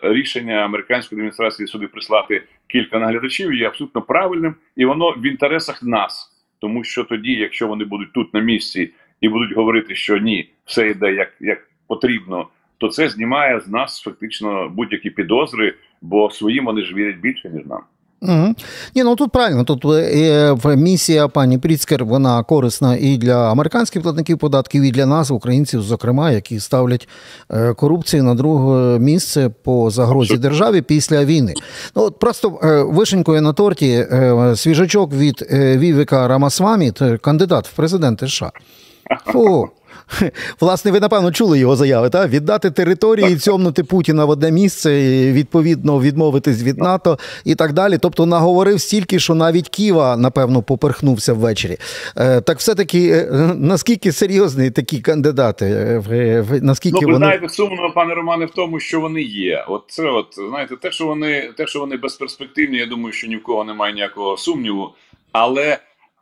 рішення 0.02 0.54
американської 0.56 1.20
адміністрації 1.20 1.68
сюди 1.68 1.88
прислати 1.88 2.44
кілька 2.68 3.00
наглядачів 3.00 3.54
є 3.54 3.68
абсолютно 3.68 4.02
правильним, 4.02 4.56
і 4.76 4.86
воно 4.86 5.12
в 5.12 5.26
інтересах 5.26 5.84
нас, 5.84 6.32
тому 6.62 6.84
що 6.84 7.04
тоді, 7.04 7.34
якщо 7.34 7.68
вони 7.68 7.86
будуть 7.86 8.14
тут 8.14 8.34
на 8.34 8.40
місці 8.40 8.92
і 9.22 9.30
будуть 9.30 9.56
говорити, 9.56 9.96
що 9.96 10.18
ні, 10.18 10.50
все 10.66 10.90
йде 10.90 11.14
як, 11.14 11.34
як 11.40 11.68
потрібно, 11.88 12.48
то 12.78 12.90
це 12.90 13.10
знімає 13.10 13.60
з 13.60 13.68
нас 13.68 14.02
фактично 14.02 14.70
будь-які 14.70 15.10
підозри, 15.10 15.74
бо 16.02 16.30
своїм 16.30 16.66
вони 16.66 16.82
ж 16.82 16.96
вірять 16.96 17.18
більше 17.18 17.50
ніж 17.50 17.66
нам. 17.66 17.82
Угу. 18.22 18.56
Ні, 18.96 19.04
ну 19.04 19.16
тут 19.16 19.32
правильно. 19.32 19.64
Тут 19.64 19.86
е, 19.86 20.56
місія 20.76 21.28
пані 21.28 21.58
Пріцкер 21.58 22.06
вона 22.06 22.44
корисна 22.44 22.98
і 23.00 23.18
для 23.18 23.52
американських 23.52 24.02
платників 24.02 24.38
податків, 24.38 24.84
і 24.84 24.92
для 24.92 25.06
нас, 25.06 25.32
українців, 25.32 25.82
зокрема, 25.82 26.32
які 26.32 26.60
ставлять 26.60 27.08
е, 27.52 27.74
корупцію 27.74 28.24
на 28.24 28.36
друге 28.36 29.00
місце 29.00 29.50
по 29.64 29.90
загрозі 29.90 30.38
державі 30.38 30.82
після 30.82 31.26
війни. 31.26 31.54
Ну 31.96 32.04
от 32.04 32.20
просто 32.20 32.60
е, 32.64 32.84
вишенькою 32.84 33.42
на 33.42 33.54
торті 33.54 34.08
свіжачок 34.56 35.14
від 35.14 35.48
Вівіка 35.52 36.28
Рамасвамі, 36.28 36.92
кандидат 37.22 37.68
в 37.68 37.76
президенти 37.76 38.28
США. 38.28 38.52
Фу. 39.26 39.70
Власне, 40.62 40.92
ви 40.92 41.00
напевно 41.00 41.32
чули 41.32 41.60
його 41.60 41.76
заяви, 41.76 42.10
так? 42.10 42.30
віддати 42.30 42.72
території, 42.72 43.36
цьомнути 43.36 43.84
Путіна 43.84 44.26
в 44.26 44.30
одне 44.30 44.52
місце, 44.52 44.92
відповідно 45.32 46.00
відмовитись 46.00 46.64
від 46.64 46.78
НАТО 46.78 47.20
і 47.46 47.56
так 47.56 47.74
далі. 47.74 47.98
Тобто 47.98 48.26
наговорив 48.26 48.82
стільки, 48.82 49.20
що 49.20 49.36
навіть 49.36 49.70
Ківа, 49.70 50.18
напевно, 50.18 50.62
поперхнувся 50.62 51.34
ввечері. 51.34 51.78
Е, 52.18 52.42
так 52.42 52.58
все-таки 52.58 53.10
е, 53.10 53.28
наскільки 53.56 54.12
серйозні 54.12 54.72
такі 54.72 55.00
кандидати? 55.00 55.66
Е, 56.12 56.44
наскільки 56.62 57.00
ну, 57.02 57.08
ви 57.08 57.14
вони... 57.14 57.26
знаєте, 57.26 57.50
сумно, 57.50 57.92
пане 57.96 58.14
Романе, 58.14 58.46
в 58.46 58.52
тому, 58.52 58.80
що 58.80 59.02
вони 59.02 59.22
є. 59.22 59.66
От 59.68 59.84
це, 59.88 60.04
от 60.04 60.28
знаєте, 60.50 60.76
те, 60.76 60.92
що 60.92 61.06
вони 61.06 61.52
те, 61.58 61.68
що 61.68 61.80
вони 61.80 61.98
безперспективні, 61.98 62.78
я 62.78 62.86
думаю, 62.86 63.14
що 63.14 63.28
ні 63.28 63.36
в 63.36 63.44
кого 63.44 63.64
немає 63.64 63.94
ніякого 63.94 64.38
сумніву. 64.38 64.90
Але 65.32 65.78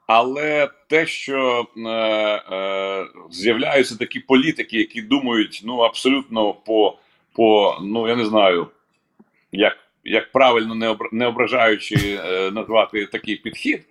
але 0.08 0.70
те, 0.90 1.06
що 1.06 1.68
е, 1.78 1.90
е, 1.90 3.06
з'являються 3.32 3.98
такі 3.98 4.20
політики, 4.20 4.78
які 4.78 5.02
думають 5.02 5.62
ну 5.66 5.78
абсолютно 5.78 6.54
по, 6.54 6.98
по 7.36 7.78
ну 7.82 8.08
я 8.08 8.16
не 8.16 8.26
знаю, 8.26 8.68
як 9.52 9.78
як 10.04 10.32
правильно 10.32 10.76
не 10.76 10.88
обра, 10.88 11.10
не 11.12 11.28
ображаючи 11.28 11.96
е, 12.26 12.52
назвати 12.52 13.06
такий 13.06 13.36
підхід, 13.36 13.82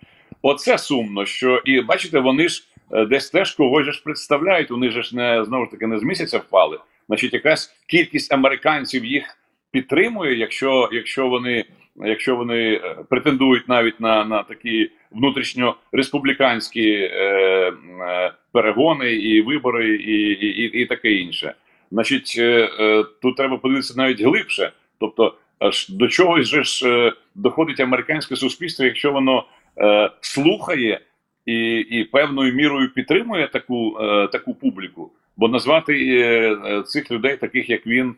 оце 0.42 0.78
сумно. 0.78 1.26
Що 1.26 1.62
і 1.64 1.80
бачите, 1.80 2.18
вони 2.18 2.48
ж 2.48 2.64
е, 2.92 3.04
десь 3.04 3.30
теж 3.30 3.50
когось 3.50 3.86
ж 3.86 4.02
представляють. 4.04 4.70
Вони 4.70 4.90
ж 4.90 5.16
не 5.16 5.44
знову 5.44 5.64
ж 5.64 5.70
таки 5.70 5.86
не 5.86 5.98
з 5.98 6.02
місяця 6.02 6.38
впали. 6.38 6.78
Значить, 7.08 7.32
якась 7.32 7.74
кількість 7.86 8.32
американців 8.32 9.04
їх 9.04 9.38
підтримує, 9.70 10.38
якщо 10.38 10.88
якщо 10.92 11.28
вони 11.28 11.64
якщо 11.96 12.36
вони 12.36 12.74
е, 12.74 12.96
претендують 13.08 13.68
навіть 13.68 14.00
на 14.00 14.24
на 14.24 14.42
такі 14.42 14.90
внутрішньореспубліканські 15.14 16.90
е, 16.90 17.08
е, 18.00 18.32
перегони 18.52 19.12
і 19.12 19.42
вибори, 19.42 19.96
і 19.96 20.30
і, 20.30 20.82
і, 20.82 20.86
таке 20.86 21.12
інше. 21.12 21.54
Значить, 21.90 22.34
е, 22.38 22.70
е, 22.80 23.04
тут 23.22 23.36
треба 23.36 23.56
подивитися 23.56 23.94
навіть 23.96 24.20
глибше. 24.20 24.72
Тобто, 25.00 25.34
аж 25.58 25.88
до 25.88 26.08
чогось 26.08 26.46
же 26.46 26.62
ж 26.62 26.88
е, 26.88 27.12
доходить 27.34 27.80
американське 27.80 28.36
суспільство, 28.36 28.84
якщо 28.84 29.12
воно 29.12 29.44
е, 29.78 30.10
слухає 30.20 31.00
і 31.46 31.78
і 31.78 32.04
певною 32.04 32.54
мірою 32.54 32.90
підтримує 32.94 33.48
таку, 33.48 33.98
е, 34.00 34.28
таку 34.28 34.54
публіку, 34.54 35.10
бо 35.36 35.48
назвати 35.48 36.18
е, 36.20 36.82
цих 36.82 37.10
людей, 37.10 37.36
таких 37.36 37.70
як 37.70 37.86
він. 37.86 38.14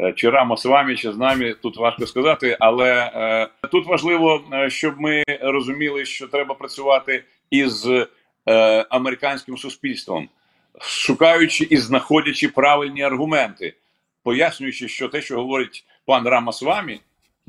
Е, 0.00 0.12
Чи 0.12 0.30
Рама 0.30 0.56
з 0.56 0.66
вами, 0.66 0.96
чи 0.96 1.12
з 1.12 1.16
нами, 1.16 1.54
тут 1.62 1.76
важко 1.76 2.06
сказати, 2.06 2.56
але 2.60 3.10
е, 3.14 3.68
тут 3.68 3.86
важливо, 3.86 4.44
е, 4.52 4.70
щоб 4.70 5.00
ми 5.00 5.24
розуміли, 5.40 6.04
що 6.04 6.28
треба 6.28 6.54
працювати 6.54 7.24
із 7.50 7.86
е, 7.86 8.06
американським 8.90 9.56
суспільством, 9.58 10.28
шукаючи 10.80 11.64
і 11.70 11.76
знаходячи 11.76 12.48
правильні 12.48 13.02
аргументи, 13.02 13.74
пояснюючи, 14.22 14.88
що 14.88 15.08
те, 15.08 15.22
що 15.22 15.36
говорить 15.36 15.84
пан 16.04 16.28
Рама 16.28 16.52
з 16.52 16.62
вами, 16.62 16.98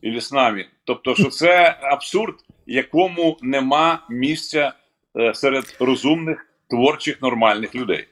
і 0.01 0.19
з 0.19 0.31
нами, 0.31 0.65
тобто, 0.83 1.15
що 1.15 1.29
це 1.29 1.77
абсурд, 1.81 2.35
якому 2.67 3.37
нема 3.41 4.05
місця 4.09 4.73
е, 5.17 5.33
серед 5.33 5.77
розумних, 5.79 6.45
творчих, 6.69 7.21
нормальних 7.21 7.75
людей. 7.75 8.07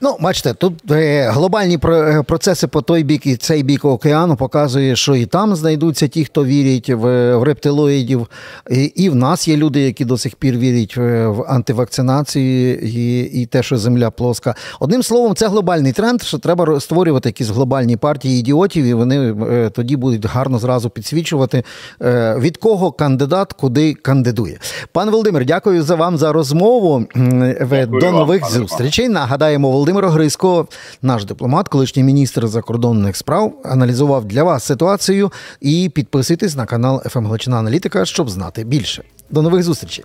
Ну, 0.00 0.16
бачите, 0.20 0.54
тут 0.54 0.90
е, 0.90 1.30
глобальні 1.30 1.78
е, 1.84 2.22
процеси 2.22 2.66
по 2.66 2.82
той 2.82 3.02
бік 3.02 3.26
і 3.26 3.36
цей 3.36 3.62
бік 3.62 3.84
океану 3.84 4.36
показує, 4.36 4.96
що 4.96 5.14
і 5.14 5.26
там 5.26 5.56
знайдуться 5.56 6.08
ті, 6.08 6.24
хто 6.24 6.44
вірять 6.44 6.90
в, 6.90 7.04
рептилоїдів, 7.44 8.26
і, 8.94 9.08
в 9.10 9.14
нас 9.14 9.48
є 9.48 9.56
люди, 9.56 9.80
які 9.80 10.04
до 10.04 10.18
сих 10.18 10.36
пір 10.36 10.56
вірять 10.56 10.96
в, 10.96 11.28
в 11.28 11.44
антивакцинацію 11.48 12.78
і, 12.78 13.20
і 13.20 13.46
те, 13.46 13.62
що 13.62 13.78
земля 13.78 14.10
плоска. 14.10 14.54
Одним 14.80 15.02
словом, 15.02 15.34
це 15.34 15.48
глобальний 15.48 15.92
тренд, 15.92 16.22
що 16.22 16.38
треба 16.38 16.80
створювати 16.80 17.28
якісь 17.28 17.48
глобальні 17.48 17.96
партії 17.96 18.40
ідіотів, 18.40 18.84
і 18.84 18.94
вони 18.94 19.34
е, 19.50 19.70
тоді 19.70 19.96
будуть 19.96 20.26
гарно 20.26 20.58
зразу 20.58 20.90
підсвічувати, 20.90 21.64
е, 22.02 22.36
від 22.38 22.56
кого 22.56 22.92
кандидат 22.92 23.52
куди 23.52 23.94
кандидує. 23.94 24.58
Пане 24.92 25.10
Володимир, 25.10 25.44
дякую 25.44 25.82
за 25.82 25.94
вам 25.94 26.16
за 26.16 26.32
розмову. 26.32 27.06
Е, 27.16 27.66
Дякую 27.70 28.00
До 28.00 28.12
нових 28.12 28.50
зустрічей. 28.50 29.08
Нагадаємо, 29.08 29.63
Володимир 29.70 30.08
Грицько, 30.08 30.66
наш 31.02 31.24
дипломат, 31.24 31.68
колишній 31.68 32.02
міністр 32.02 32.48
закордонних 32.48 33.16
справ, 33.16 33.52
аналізував 33.64 34.24
для 34.24 34.42
вас 34.42 34.64
ситуацію. 34.64 35.32
І 35.60 35.90
підписуйтесь 35.94 36.56
на 36.56 36.66
канал 36.66 37.02
«ФМ 37.02 37.26
Галичина 37.26 37.58
Аналітика, 37.58 38.04
щоб 38.04 38.30
знати 38.30 38.64
більше. 38.64 39.02
До 39.30 39.42
нових 39.42 39.62
зустрічей. 39.62 40.04